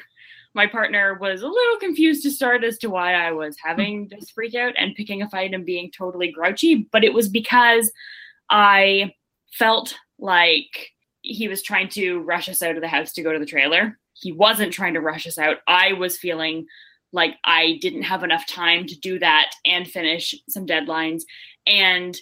my 0.56 0.66
partner 0.66 1.18
was 1.20 1.42
a 1.42 1.48
little 1.48 1.76
confused 1.78 2.22
to 2.22 2.30
start 2.30 2.64
as 2.64 2.78
to 2.78 2.88
why 2.88 3.12
I 3.12 3.30
was 3.30 3.56
having 3.62 4.06
mm-hmm. 4.06 4.18
this 4.18 4.30
freak 4.30 4.54
out 4.54 4.72
and 4.78 4.94
picking 4.94 5.20
a 5.20 5.28
fight 5.28 5.52
and 5.52 5.66
being 5.66 5.90
totally 5.90 6.32
grouchy, 6.32 6.88
but 6.90 7.04
it 7.04 7.12
was 7.12 7.28
because 7.28 7.92
I 8.48 9.14
felt 9.52 9.94
like 10.18 10.92
he 11.20 11.46
was 11.46 11.62
trying 11.62 11.90
to 11.90 12.20
rush 12.20 12.48
us 12.48 12.62
out 12.62 12.74
of 12.74 12.80
the 12.80 12.88
house 12.88 13.12
to 13.12 13.22
go 13.22 13.32
to 13.32 13.38
the 13.38 13.44
trailer. 13.44 13.98
He 14.14 14.32
wasn't 14.32 14.72
trying 14.72 14.94
to 14.94 15.00
rush 15.00 15.26
us 15.26 15.36
out. 15.36 15.58
I 15.68 15.92
was 15.92 16.16
feeling 16.16 16.66
like 17.12 17.34
I 17.44 17.78
didn't 17.82 18.02
have 18.02 18.22
enough 18.22 18.46
time 18.46 18.86
to 18.86 18.98
do 18.98 19.18
that 19.18 19.50
and 19.66 19.86
finish 19.86 20.34
some 20.48 20.66
deadlines. 20.66 21.22
And 21.66 22.16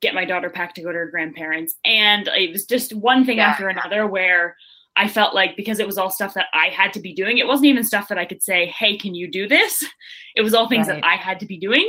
get 0.00 0.14
my 0.14 0.24
daughter 0.24 0.50
packed 0.50 0.76
to 0.76 0.82
go 0.82 0.92
to 0.92 0.98
her 0.98 1.10
grandparents. 1.10 1.76
And 1.84 2.28
it 2.28 2.52
was 2.52 2.66
just 2.66 2.92
one 2.94 3.24
thing 3.24 3.38
yeah. 3.38 3.48
after 3.48 3.68
another 3.68 4.06
where 4.06 4.56
I 4.96 5.08
felt 5.08 5.34
like 5.34 5.56
because 5.56 5.80
it 5.80 5.86
was 5.86 5.98
all 5.98 6.10
stuff 6.10 6.34
that 6.34 6.46
I 6.52 6.66
had 6.66 6.92
to 6.92 7.00
be 7.00 7.14
doing, 7.14 7.38
it 7.38 7.46
wasn't 7.46 7.66
even 7.66 7.84
stuff 7.84 8.08
that 8.08 8.18
I 8.18 8.24
could 8.24 8.42
say, 8.42 8.66
hey, 8.66 8.96
can 8.96 9.14
you 9.14 9.30
do 9.30 9.48
this? 9.48 9.84
It 10.36 10.42
was 10.42 10.52
all 10.52 10.68
things 10.68 10.88
right. 10.88 11.00
that 11.00 11.06
I 11.06 11.14
had 11.14 11.38
to 11.40 11.46
be 11.46 11.58
doing. 11.58 11.88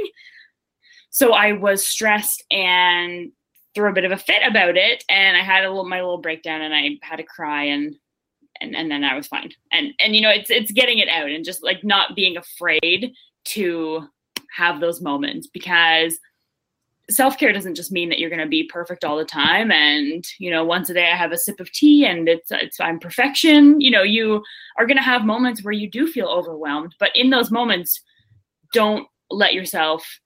So 1.10 1.34
I 1.34 1.54
was 1.54 1.84
stressed 1.84 2.44
and 2.52 3.32
threw 3.74 3.90
a 3.90 3.94
bit 3.94 4.06
of 4.06 4.12
a 4.12 4.18
fit 4.18 4.44
about 4.48 4.78
it. 4.78 5.04
And 5.10 5.36
I 5.36 5.42
had 5.42 5.66
a 5.66 5.70
little 5.70 5.90
my 5.90 6.00
little 6.00 6.20
breakdown 6.20 6.62
and 6.62 6.72
I 6.72 7.00
had 7.02 7.16
to 7.16 7.24
cry 7.24 7.64
and 7.64 7.96
and, 8.62 8.76
and 8.76 8.92
then 8.92 9.04
I 9.04 9.16
was 9.16 9.26
fine. 9.26 9.50
And 9.72 9.94
and 10.00 10.16
you 10.16 10.22
know, 10.22 10.30
it's 10.30 10.52
it's 10.52 10.72
getting 10.72 11.00
it 11.00 11.10
out 11.10 11.30
and 11.30 11.44
just 11.44 11.64
like 11.64 11.84
not 11.84 12.16
being 12.16 12.38
afraid 12.38 13.14
to 13.46 14.08
have 14.56 14.80
those 14.80 15.02
moments 15.02 15.48
because 15.48 16.20
self 17.10 17.38
care 17.38 17.54
doesn't 17.54 17.76
just 17.76 17.92
mean 17.92 18.10
that 18.10 18.20
you're 18.20 18.30
going 18.30 18.42
to 18.42 18.48
be 18.48 18.64
perfect 18.64 19.04
all 19.04 19.18
the 19.18 19.26
time. 19.26 19.72
And, 19.72 20.24
you 20.40 20.50
know, 20.50 20.64
once 20.64 20.90
a 20.90 20.94
day 20.94 21.12
I 21.12 21.16
have 21.16 21.32
a 21.32 21.38
sip 21.38 21.60
of 21.60 21.72
tea 21.72 22.06
and 22.06 22.28
it's, 22.28 22.52
it's 22.52 22.80
I'm 22.80 23.00
perfection. 23.00 23.80
You 23.80 23.92
know, 23.92 24.04
you 24.04 24.44
are 24.78 24.88
going 24.88 24.98
to 24.98 25.04
have 25.04 25.26
moments 25.26 25.64
where 25.64 25.74
you 25.74 25.90
do 25.90 26.08
feel 26.08 26.28
overwhelmed. 26.28 26.96
But 27.00 27.12
in 27.16 27.30
those 27.30 27.52
moments, 27.52 28.02
don't 28.74 29.08
let 29.30 29.54
yourself 29.54 30.20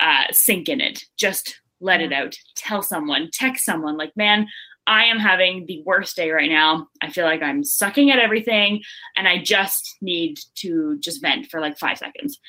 uh, 0.00 0.24
sink 0.30 0.68
in 0.68 0.80
it. 0.80 1.04
Just 1.16 1.60
let 1.80 2.00
yeah. 2.00 2.06
it 2.06 2.12
out. 2.12 2.36
Tell 2.56 2.82
someone, 2.82 3.30
text 3.32 3.64
someone, 3.64 3.96
like, 3.96 4.12
man, 4.16 4.46
I 4.86 5.04
am 5.04 5.18
having 5.18 5.66
the 5.66 5.82
worst 5.86 6.16
day 6.16 6.30
right 6.30 6.50
now. 6.50 6.88
I 7.00 7.10
feel 7.10 7.24
like 7.24 7.42
I'm 7.42 7.62
sucking 7.62 8.10
at 8.10 8.18
everything 8.18 8.82
and 9.16 9.28
I 9.28 9.38
just 9.38 9.96
need 10.00 10.38
to 10.56 10.98
just 10.98 11.20
vent 11.20 11.46
for 11.46 11.60
like 11.60 11.78
five 11.78 11.98
seconds. 11.98 12.40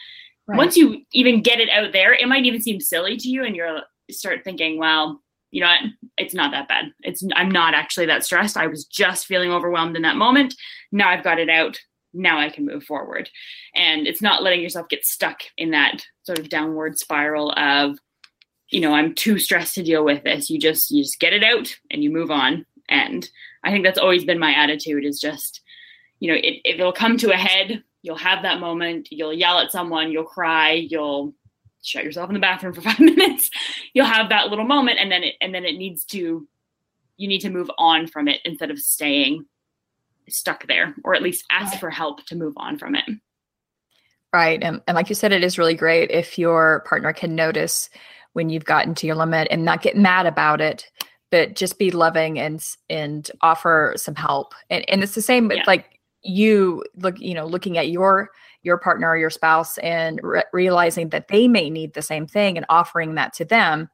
Right. 0.48 0.58
Once 0.58 0.76
you 0.76 1.04
even 1.14 1.42
get 1.42 1.60
it 1.60 1.70
out 1.70 1.94
there, 1.94 2.14
it 2.14 2.28
might 2.28 2.46
even 2.46 2.62
seem 2.62 2.80
silly 2.80 3.16
to 3.18 3.30
you, 3.30 3.44
and 3.44 3.56
you're 3.56 3.82
start 4.12 4.44
thinking, 4.44 4.78
well, 4.78 5.22
you 5.52 5.62
know 5.62 5.68
what? 5.68 5.92
It's 6.18 6.34
not 6.34 6.52
that 6.52 6.68
bad. 6.68 6.86
It's 7.02 7.24
I'm 7.36 7.50
not 7.50 7.74
actually 7.74 8.08
that 8.08 8.26
stressed. 8.26 8.58
I 8.58 8.68
was 8.68 8.86
just 8.86 9.28
feeling 9.28 9.52
overwhelmed 9.52 9.96
in 9.96 10.02
that 10.02 10.16
moment. 10.16 10.56
Now 10.92 11.10
I've 11.10 11.24
got 11.24 11.40
it 11.40 11.50
out. 11.50 11.80
Now 12.14 12.40
I 12.40 12.50
can 12.50 12.66
move 12.66 12.84
forward. 12.84 13.30
And 13.76 14.08
it's 14.08 14.22
not 14.22 14.44
letting 14.44 14.62
yourself 14.62 14.90
get 14.90 15.06
stuck 15.06 15.42
in 15.58 15.72
that 15.72 16.06
sort 16.24 16.40
of 16.40 16.50
downward 16.50 16.98
spiral 16.98 17.54
of, 17.56 17.98
you 18.70 18.82
know, 18.82 18.94
I'm 18.94 19.14
too 19.14 19.40
stressed 19.40 19.76
to 19.76 19.84
deal 19.84 20.04
with 20.04 20.24
this. 20.24 20.50
You 20.50 20.60
just 20.60 20.92
you 20.92 21.04
just 21.04 21.20
get 21.20 21.34
it 21.34 21.44
out 21.44 21.76
and 21.92 22.04
you 22.04 22.12
move 22.12 22.32
on. 22.32 22.66
And 22.90 23.28
I 23.64 23.72
think 23.72 23.86
that's 23.86 24.00
always 24.00 24.26
been 24.26 24.40
my 24.40 24.52
attitude 24.52 25.06
is 25.06 25.20
just, 25.20 25.62
you 26.20 26.32
know, 26.32 26.40
it, 26.42 26.62
it'll 26.66 26.94
come 26.94 27.18
to 27.18 27.32
a 27.32 27.38
head 27.38 27.84
you'll 28.04 28.18
have 28.18 28.44
that 28.44 28.60
moment. 28.60 29.08
You'll 29.10 29.34
yell 29.34 29.58
at 29.58 29.72
someone. 29.72 30.12
You'll 30.12 30.26
cry. 30.26 30.74
You'll 30.74 31.34
shut 31.82 32.04
yourself 32.04 32.30
in 32.30 32.36
the 32.36 32.40
bathroom 32.40 32.74
for 32.76 32.82
five 32.82 33.00
minutes. 33.00 33.50
You'll 33.94 34.06
have 34.06 34.30
that 34.30 34.50
little 34.50 34.66
moment 34.66 35.00
and 35.00 35.12
then 35.12 35.24
it 35.24 35.36
and 35.42 35.56
then 35.56 35.66
it 35.66 35.78
needs 35.78 36.06
to 36.06 36.48
you 37.18 37.28
need 37.28 37.42
to 37.42 37.50
move 37.50 37.72
on 37.78 38.06
from 38.06 38.28
it 38.28 38.42
instead 38.46 38.70
of 38.70 38.80
staying 38.80 39.46
stuck 40.30 40.68
there 40.68 40.96
or 41.04 41.16
at 41.16 41.22
least 41.22 41.46
ask 41.52 41.80
for 41.80 41.90
help 41.90 42.26
to 42.28 42.36
move 42.36 42.54
on 42.58 42.78
from 42.78 42.96
it. 42.96 43.06
Right 44.32 44.62
and, 44.62 44.82
and 44.88 44.96
like 44.96 45.10
you 45.10 45.16
said 45.16 45.32
it 45.32 45.44
is 45.44 45.58
really 45.58 45.76
great 45.76 46.12
if 46.12 46.38
your 46.38 46.84
partner 46.88 47.14
can 47.14 47.36
notice 47.36 47.90
when 48.34 48.50
you've 48.50 48.66
gotten 48.66 48.96
to 48.96 49.06
your 49.06 49.16
limit 49.16 49.48
and 49.52 49.64
not 49.64 49.84
get 49.84 49.96
mad 49.96 50.26
about 50.26 50.60
it 50.60 50.90
but 51.34 51.56
just 51.56 51.80
be 51.80 51.90
loving 51.90 52.38
and 52.38 52.64
and 52.92 53.32
offer 53.42 53.96
some 53.98 54.14
help. 54.14 54.54
And, 54.70 54.88
and 54.88 55.02
it's 55.02 55.16
the 55.16 55.22
same 55.22 55.52
yeah. 55.52 55.64
like 55.66 55.93
you 56.24 56.84
look 56.96 57.20
you 57.20 57.34
know 57.34 57.46
looking 57.46 57.78
at 57.78 57.90
your 57.90 58.30
your 58.64 58.78
partner 58.78 59.10
or 59.10 59.18
your 59.18 59.30
spouse 59.30 59.78
and 59.80 60.20
re- 60.24 60.44
realizing 60.54 61.10
that 61.10 61.28
they 61.28 61.48
may 61.48 61.70
need 61.70 61.94
the 61.94 62.02
same 62.02 62.26
thing 62.26 62.58
and 62.58 62.66
offering 62.70 63.16
that 63.16 63.34
to 63.34 63.46
them 63.46 63.90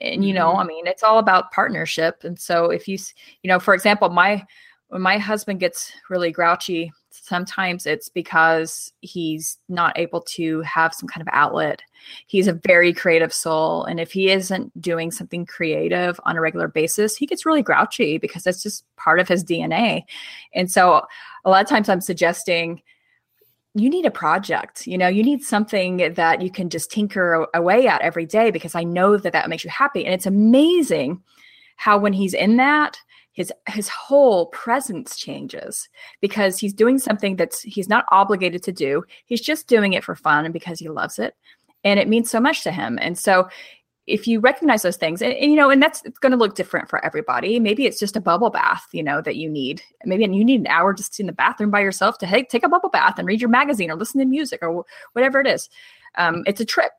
and 0.00 0.24
you 0.24 0.32
know 0.32 0.50
mm-hmm. 0.50 0.60
i 0.60 0.64
mean 0.64 0.86
it's 0.86 1.02
all 1.02 1.18
about 1.18 1.50
partnership 1.52 2.22
and 2.22 2.38
so 2.38 2.70
if 2.70 2.86
you 2.86 2.96
you 3.42 3.48
know 3.48 3.58
for 3.58 3.74
example 3.74 4.08
my 4.08 4.44
when 4.88 5.02
my 5.02 5.18
husband 5.18 5.58
gets 5.58 5.92
really 6.08 6.30
grouchy 6.30 6.92
sometimes 7.26 7.86
it's 7.86 8.08
because 8.08 8.92
he's 9.00 9.58
not 9.68 9.98
able 9.98 10.20
to 10.20 10.60
have 10.60 10.94
some 10.94 11.08
kind 11.08 11.20
of 11.20 11.28
outlet. 11.32 11.82
He's 12.26 12.46
a 12.46 12.52
very 12.52 12.92
creative 12.92 13.32
soul 13.32 13.84
and 13.84 13.98
if 13.98 14.12
he 14.12 14.30
isn't 14.30 14.80
doing 14.80 15.10
something 15.10 15.44
creative 15.44 16.20
on 16.24 16.36
a 16.36 16.40
regular 16.40 16.68
basis 16.68 17.16
he 17.16 17.26
gets 17.26 17.44
really 17.44 17.62
grouchy 17.62 18.18
because 18.18 18.44
that's 18.44 18.62
just 18.62 18.84
part 18.96 19.18
of 19.18 19.28
his 19.28 19.42
dna 19.42 20.02
and 20.54 20.70
so 20.70 21.04
a 21.44 21.50
lot 21.50 21.62
of 21.62 21.68
times 21.68 21.88
i'm 21.88 22.00
suggesting 22.00 22.80
you 23.74 23.90
need 23.90 24.06
a 24.06 24.10
project 24.10 24.86
you 24.86 24.96
know 24.96 25.08
you 25.08 25.22
need 25.22 25.42
something 25.42 26.14
that 26.14 26.40
you 26.40 26.50
can 26.50 26.70
just 26.70 26.90
tinker 26.90 27.46
away 27.54 27.86
at 27.86 28.00
every 28.02 28.26
day 28.26 28.50
because 28.50 28.74
i 28.74 28.84
know 28.84 29.16
that 29.16 29.32
that 29.32 29.48
makes 29.48 29.64
you 29.64 29.70
happy. 29.70 30.04
And 30.04 30.14
it's 30.14 30.26
amazing 30.26 31.22
how 31.76 31.98
when 31.98 32.12
he's 32.12 32.34
in 32.34 32.56
that 32.56 32.98
his 33.36 33.52
his 33.68 33.86
whole 33.86 34.46
presence 34.46 35.14
changes 35.14 35.90
because 36.22 36.58
he's 36.58 36.72
doing 36.72 36.98
something 36.98 37.36
that's 37.36 37.60
he's 37.60 37.88
not 37.88 38.06
obligated 38.10 38.62
to 38.62 38.72
do. 38.72 39.04
He's 39.26 39.42
just 39.42 39.68
doing 39.68 39.92
it 39.92 40.02
for 40.02 40.16
fun 40.16 40.46
and 40.46 40.54
because 40.54 40.78
he 40.78 40.88
loves 40.88 41.18
it. 41.18 41.36
And 41.84 42.00
it 42.00 42.08
means 42.08 42.30
so 42.30 42.40
much 42.40 42.64
to 42.64 42.72
him. 42.72 42.98
And 43.00 43.16
so 43.16 43.48
if 44.06 44.26
you 44.26 44.40
recognize 44.40 44.82
those 44.82 44.96
things 44.96 45.20
and, 45.20 45.34
and 45.34 45.50
you 45.50 45.56
know 45.56 45.68
and 45.68 45.82
that's 45.82 46.00
going 46.20 46.30
to 46.30 46.38
look 46.38 46.54
different 46.54 46.88
for 46.88 47.04
everybody. 47.04 47.60
Maybe 47.60 47.84
it's 47.84 47.98
just 47.98 48.16
a 48.16 48.22
bubble 48.22 48.48
bath 48.48 48.86
you 48.92 49.02
know 49.02 49.20
that 49.20 49.36
you 49.36 49.50
need. 49.50 49.82
Maybe 50.06 50.24
and 50.24 50.34
you 50.34 50.44
need 50.44 50.60
an 50.60 50.66
hour 50.68 50.94
just 50.94 51.20
in 51.20 51.26
the 51.26 51.32
bathroom 51.32 51.70
by 51.70 51.80
yourself 51.80 52.16
to 52.18 52.26
hey, 52.26 52.42
take 52.44 52.64
a 52.64 52.70
bubble 52.70 52.88
bath 52.88 53.18
and 53.18 53.28
read 53.28 53.42
your 53.42 53.50
magazine 53.50 53.90
or 53.90 53.96
listen 53.96 54.18
to 54.18 54.24
music 54.24 54.60
or 54.62 54.82
whatever 55.12 55.40
it 55.40 55.46
is. 55.46 55.68
Um, 56.16 56.42
it's 56.46 56.62
a 56.62 56.64
trip. 56.64 56.92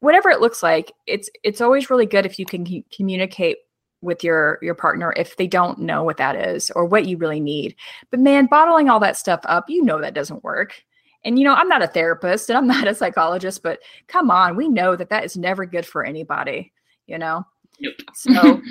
Whatever 0.00 0.30
it 0.30 0.40
looks 0.40 0.64
like 0.64 0.90
it's 1.06 1.30
it's 1.44 1.60
always 1.60 1.90
really 1.90 2.06
good 2.06 2.26
if 2.26 2.40
you 2.40 2.44
can 2.44 2.84
communicate 2.92 3.58
with 4.06 4.24
your 4.24 4.58
your 4.62 4.74
partner 4.74 5.12
if 5.16 5.36
they 5.36 5.46
don't 5.46 5.78
know 5.78 6.02
what 6.02 6.16
that 6.16 6.36
is 6.36 6.70
or 6.70 6.86
what 6.86 7.06
you 7.06 7.18
really 7.18 7.40
need. 7.40 7.76
But 8.10 8.20
man, 8.20 8.46
bottling 8.46 8.88
all 8.88 9.00
that 9.00 9.18
stuff 9.18 9.40
up, 9.44 9.68
you 9.68 9.82
know 9.84 10.00
that 10.00 10.14
doesn't 10.14 10.44
work. 10.44 10.82
And 11.24 11.38
you 11.38 11.44
know, 11.44 11.54
I'm 11.54 11.68
not 11.68 11.82
a 11.82 11.88
therapist 11.88 12.48
and 12.48 12.56
I'm 12.56 12.66
not 12.78 12.88
a 12.88 12.94
psychologist, 12.94 13.62
but 13.62 13.80
come 14.06 14.30
on, 14.30 14.56
we 14.56 14.68
know 14.68 14.96
that 14.96 15.10
that 15.10 15.24
is 15.24 15.36
never 15.36 15.66
good 15.66 15.84
for 15.84 16.04
anybody, 16.04 16.72
you 17.06 17.18
know. 17.18 17.44
Nope. 17.80 17.94
So 18.14 18.62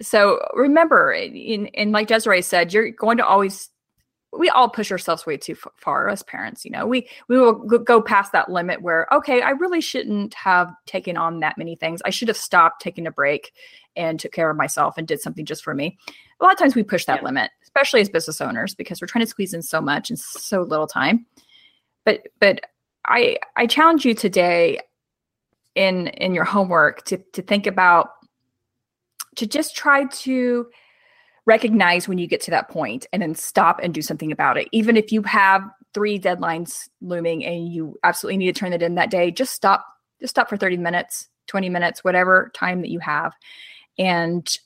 so 0.00 0.38
remember 0.54 1.12
eh, 1.12 1.24
in, 1.24 1.66
in 1.68 1.92
like 1.92 2.08
Desiree 2.08 2.42
said, 2.42 2.72
you're 2.72 2.90
going 2.90 3.16
to 3.18 3.26
always 3.26 3.70
we 4.32 4.50
all 4.50 4.68
push 4.68 4.92
ourselves 4.92 5.24
way 5.24 5.36
too 5.36 5.56
far 5.76 6.08
as 6.08 6.22
parents 6.22 6.64
you 6.64 6.70
know? 6.70 6.86
We 6.86 7.08
we 7.28 7.38
will 7.38 7.54
go 7.54 8.02
past 8.02 8.32
that 8.32 8.50
limit 8.50 8.82
where 8.82 9.06
okay 9.12 9.42
i 9.42 9.50
really 9.50 9.80
shouldn't 9.80 10.34
have 10.34 10.72
taken 10.86 11.16
on 11.16 11.40
that 11.40 11.58
many 11.58 11.76
things. 11.76 12.02
I 12.04 12.10
should 12.10 12.28
have 12.28 12.36
stopped 12.36 12.82
taking 12.82 13.06
a 13.06 13.10
break 13.10 13.52
and 13.96 14.20
took 14.20 14.32
care 14.32 14.50
of 14.50 14.56
myself 14.56 14.96
and 14.96 15.08
did 15.08 15.20
something 15.20 15.44
just 15.44 15.64
for 15.64 15.74
me. 15.74 15.98
A 16.40 16.44
lot 16.44 16.52
of 16.52 16.58
times 16.58 16.74
we 16.74 16.82
push 16.82 17.04
that 17.06 17.20
yeah. 17.20 17.26
limit 17.26 17.50
especially 17.62 18.00
as 18.00 18.08
business 18.08 18.40
owners 18.40 18.74
because 18.74 19.00
we're 19.00 19.06
trying 19.06 19.24
to 19.24 19.30
squeeze 19.30 19.54
in 19.54 19.62
so 19.62 19.80
much 19.80 20.10
in 20.10 20.16
so 20.16 20.62
little 20.62 20.86
time. 20.86 21.26
But 22.04 22.22
but 22.40 22.60
i 23.06 23.38
i 23.56 23.66
challenge 23.66 24.04
you 24.04 24.14
today 24.14 24.80
in 25.74 26.08
in 26.08 26.34
your 26.34 26.44
homework 26.44 27.04
to 27.04 27.18
to 27.32 27.42
think 27.42 27.66
about 27.66 28.10
to 29.36 29.46
just 29.46 29.76
try 29.76 30.04
to 30.06 30.66
recognize 31.48 32.06
when 32.06 32.18
you 32.18 32.26
get 32.26 32.42
to 32.42 32.50
that 32.50 32.68
point 32.68 33.06
and 33.10 33.22
then 33.22 33.34
stop 33.34 33.80
and 33.82 33.94
do 33.94 34.02
something 34.02 34.30
about 34.30 34.58
it. 34.58 34.68
Even 34.70 34.98
if 34.98 35.10
you 35.10 35.22
have 35.22 35.62
three 35.94 36.20
deadlines 36.20 36.90
looming 37.00 37.42
and 37.42 37.72
you 37.72 37.98
absolutely 38.04 38.36
need 38.36 38.54
to 38.54 38.60
turn 38.60 38.74
it 38.74 38.82
in 38.82 38.96
that 38.96 39.10
day, 39.10 39.30
just 39.30 39.54
stop, 39.54 39.86
just 40.20 40.30
stop 40.30 40.50
for 40.50 40.58
30 40.58 40.76
minutes, 40.76 41.26
20 41.46 41.70
minutes, 41.70 42.04
whatever 42.04 42.50
time 42.54 42.82
that 42.82 42.90
you 42.90 42.98
have, 42.98 43.32
and 43.98 44.58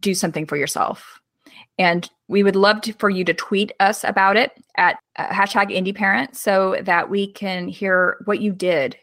do 0.00 0.12
something 0.12 0.46
for 0.46 0.56
yourself. 0.56 1.20
And 1.78 2.10
we 2.26 2.42
would 2.42 2.56
love 2.56 2.80
to, 2.82 2.92
for 2.94 3.08
you 3.08 3.24
to 3.24 3.32
tweet 3.32 3.70
us 3.78 4.02
about 4.02 4.36
it 4.36 4.50
at 4.76 4.98
uh, 5.16 5.28
hashtag 5.28 5.70
indie 5.70 5.94
parent 5.94 6.36
so 6.36 6.76
that 6.82 7.08
we 7.08 7.32
can 7.32 7.68
hear 7.68 8.16
what 8.24 8.40
you 8.40 8.52
did 8.52 8.96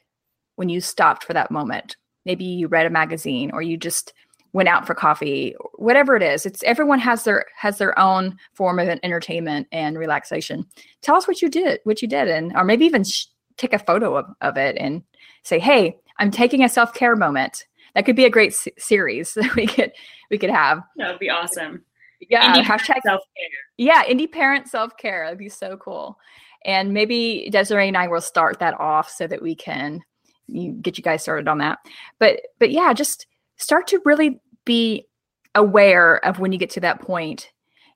when 0.58 0.68
you 0.68 0.82
stopped 0.82 1.24
for 1.24 1.34
that 1.34 1.52
moment. 1.52 1.96
Maybe 2.26 2.44
you 2.44 2.68
read 2.68 2.86
a 2.86 2.90
magazine 2.90 3.52
or 3.54 3.62
you 3.62 3.78
just 3.78 4.14
went 4.58 4.68
out 4.68 4.88
for 4.88 4.96
coffee, 4.96 5.56
whatever 5.76 6.16
it 6.16 6.24
is. 6.24 6.44
It's 6.44 6.64
everyone 6.64 6.98
has 6.98 7.24
their 7.24 7.46
has 7.56 7.78
their 7.78 7.98
own 8.00 8.36
form 8.56 8.80
of 8.80 8.90
entertainment 9.04 9.68
and 9.72 10.00
relaxation. 10.00 10.66
Tell 11.04 11.16
us 11.16 11.28
what 11.28 11.44
you 11.44 11.48
did, 11.48 11.80
what 11.84 12.02
you 12.02 12.08
did, 12.08 12.28
and 12.28 12.52
or 12.56 12.64
maybe 12.64 12.84
even 12.84 13.04
sh- 13.04 13.26
take 13.58 13.74
a 13.74 13.80
photo 13.80 14.16
of, 14.18 14.26
of 14.42 14.58
it 14.58 14.76
and 14.80 15.04
say, 15.44 15.60
"Hey, 15.60 15.96
I'm 16.18 16.32
taking 16.32 16.64
a 16.64 16.70
self 16.70 16.96
care 16.96 17.16
moment." 17.16 17.66
That 17.94 18.06
could 18.06 18.16
be 18.16 18.26
a 18.26 18.32
great 18.32 18.52
s- 18.52 18.68
series 18.80 19.34
that 19.36 19.56
we 19.56 19.68
could 19.68 19.92
we 20.32 20.40
could 20.40 20.50
have. 20.50 20.82
That 20.96 21.12
would 21.12 21.20
be 21.20 21.30
awesome. 21.30 21.84
Yeah, 22.28 22.52
Indie 22.52 22.64
hashtag 22.64 23.02
self 23.06 23.22
care. 23.38 23.60
yeah, 23.78 24.04
indie 24.06 24.32
parent 24.32 24.68
self 24.68 24.98
care. 24.98 25.26
That'd 25.26 25.38
be 25.38 25.50
so 25.50 25.78
cool. 25.78 26.18
And 26.66 26.96
maybe 26.96 27.48
Desiree 27.52 27.90
and 27.90 27.96
I 27.96 28.08
will 28.08 28.22
start 28.22 28.58
that 28.58 28.74
off 28.80 29.08
so 29.08 29.28
that 29.28 29.44
we 29.44 29.54
can 29.54 30.02
you 30.48 30.72
get 30.72 30.98
you 30.98 31.04
guys 31.04 31.22
started 31.22 31.48
on 31.48 31.60
that. 31.60 31.78
But 32.18 32.42
but 32.58 32.72
yeah, 32.72 32.92
just 32.94 33.28
start 33.58 33.88
to 33.88 34.02
really 34.06 34.40
be 34.68 35.08
aware 35.56 36.24
of 36.24 36.38
when 36.40 36.52
you 36.52 36.60
get 36.60 36.70
to 36.72 36.80
that 36.82 37.02
point 37.02 37.52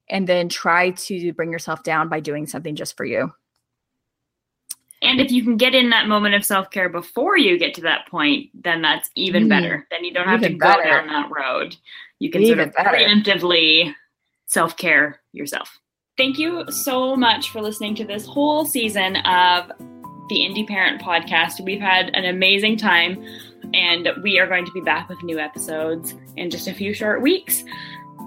and 0.10 0.28
then 0.28 0.50
try 0.50 0.90
to 0.92 1.32
bring 1.34 1.52
yourself 1.52 1.84
down 1.84 2.10
by 2.10 2.20
doing 2.20 2.48
something 2.48 2.76
just 2.76 2.98
for 2.98 3.06
you. 3.06 3.32
And 5.04 5.20
if 5.20 5.32
you 5.32 5.44
can 5.44 5.58
get 5.58 5.74
in 5.74 5.90
that 5.90 6.08
moment 6.08 6.36
of 6.36 6.46
self 6.46 6.70
care 6.70 6.90
before 6.90 7.38
you 7.38 7.58
get 7.58 7.74
to 7.76 7.82
that 7.82 8.08
point, 8.08 8.50
then 8.54 8.82
that's 8.82 9.10
even 9.16 9.46
Mm. 9.46 9.50
better. 9.50 9.88
Then 9.90 10.04
you 10.06 10.14
don't 10.14 10.28
have 10.28 10.42
to 10.42 10.50
go 10.50 10.68
better. 10.68 10.84
down 10.84 11.08
that 11.08 11.30
road. 11.32 11.76
You 12.20 12.30
can 12.30 12.42
Even 12.44 12.58
sort 12.58 12.68
of 12.68 12.74
better. 12.76 12.90
preemptively 12.98 13.94
self 14.46 14.78
care 14.78 15.22
yourself. 15.34 15.80
Thank 16.18 16.38
you 16.38 16.66
so 16.70 17.16
much 17.16 17.50
for 17.50 17.62
listening 17.62 17.96
to 17.96 18.06
this 18.06 18.26
whole 18.28 18.66
season 18.66 19.16
of 19.18 19.72
the 20.30 20.36
Indie 20.36 20.68
Parent 20.68 21.02
Podcast. 21.02 21.64
We've 21.66 21.82
had 21.82 22.12
an 22.14 22.26
amazing 22.26 22.78
time, 22.78 23.24
and 23.74 24.10
we 24.22 24.38
are 24.40 24.46
going 24.46 24.66
to 24.66 24.72
be 24.72 24.82
back 24.82 25.10
with 25.10 25.22
new 25.24 25.40
episodes 25.40 26.14
in 26.38 26.50
just 26.50 26.68
a 26.68 26.74
few 26.74 26.94
short 26.94 27.22
weeks. 27.22 27.64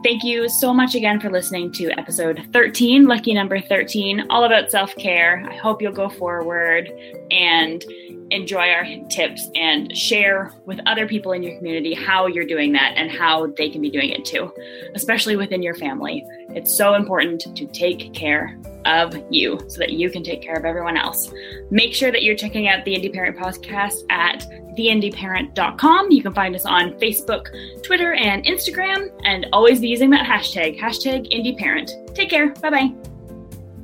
Thank 0.02 0.22
you 0.22 0.48
so 0.50 0.74
much 0.74 0.94
again 0.94 1.18
for 1.18 1.30
listening 1.30 1.72
to 1.72 1.90
episode 1.98 2.48
13, 2.52 3.06
lucky 3.06 3.32
number 3.32 3.58
13, 3.58 4.26
all 4.28 4.44
about 4.44 4.70
self 4.70 4.94
care. 4.96 5.46
I 5.48 5.56
hope 5.56 5.80
you'll 5.80 5.92
go 5.92 6.10
forward 6.10 6.92
and 7.30 7.82
enjoy 8.30 8.70
our 8.70 8.84
tips 9.10 9.48
and 9.54 9.96
share 9.96 10.52
with 10.64 10.80
other 10.86 11.06
people 11.06 11.32
in 11.32 11.42
your 11.42 11.56
community 11.56 11.94
how 11.94 12.26
you're 12.26 12.46
doing 12.46 12.72
that 12.72 12.94
and 12.96 13.10
how 13.10 13.46
they 13.56 13.68
can 13.68 13.80
be 13.80 13.90
doing 13.90 14.10
it 14.10 14.24
too, 14.24 14.52
especially 14.94 15.36
within 15.36 15.62
your 15.62 15.74
family. 15.74 16.24
It's 16.50 16.74
so 16.74 16.94
important 16.94 17.56
to 17.56 17.66
take 17.66 18.12
care 18.14 18.58
of 18.84 19.16
you 19.30 19.58
so 19.68 19.78
that 19.78 19.92
you 19.92 20.10
can 20.10 20.22
take 20.22 20.42
care 20.42 20.56
of 20.56 20.64
everyone 20.64 20.96
else. 20.96 21.32
Make 21.70 21.94
sure 21.94 22.10
that 22.12 22.22
you're 22.22 22.36
checking 22.36 22.68
out 22.68 22.84
the 22.84 22.94
Indie 22.94 23.12
Parent 23.12 23.36
Podcast 23.36 24.04
at 24.10 24.44
theindieparent.com. 24.76 26.10
You 26.10 26.22
can 26.22 26.34
find 26.34 26.54
us 26.54 26.66
on 26.66 26.92
Facebook, 26.94 27.46
Twitter, 27.82 28.14
and 28.14 28.44
Instagram, 28.44 29.10
and 29.24 29.46
always 29.52 29.80
be 29.80 29.88
using 29.88 30.10
that 30.10 30.26
hashtag, 30.26 30.78
hashtag 30.78 31.32
IndieParent. 31.32 32.14
Take 32.14 32.30
care. 32.30 32.50
Bye 32.54 32.70
bye. 32.70 32.94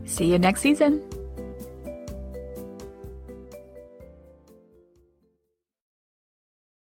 See 0.05 0.27
you 0.27 0.39
next 0.39 0.61
season. 0.61 1.10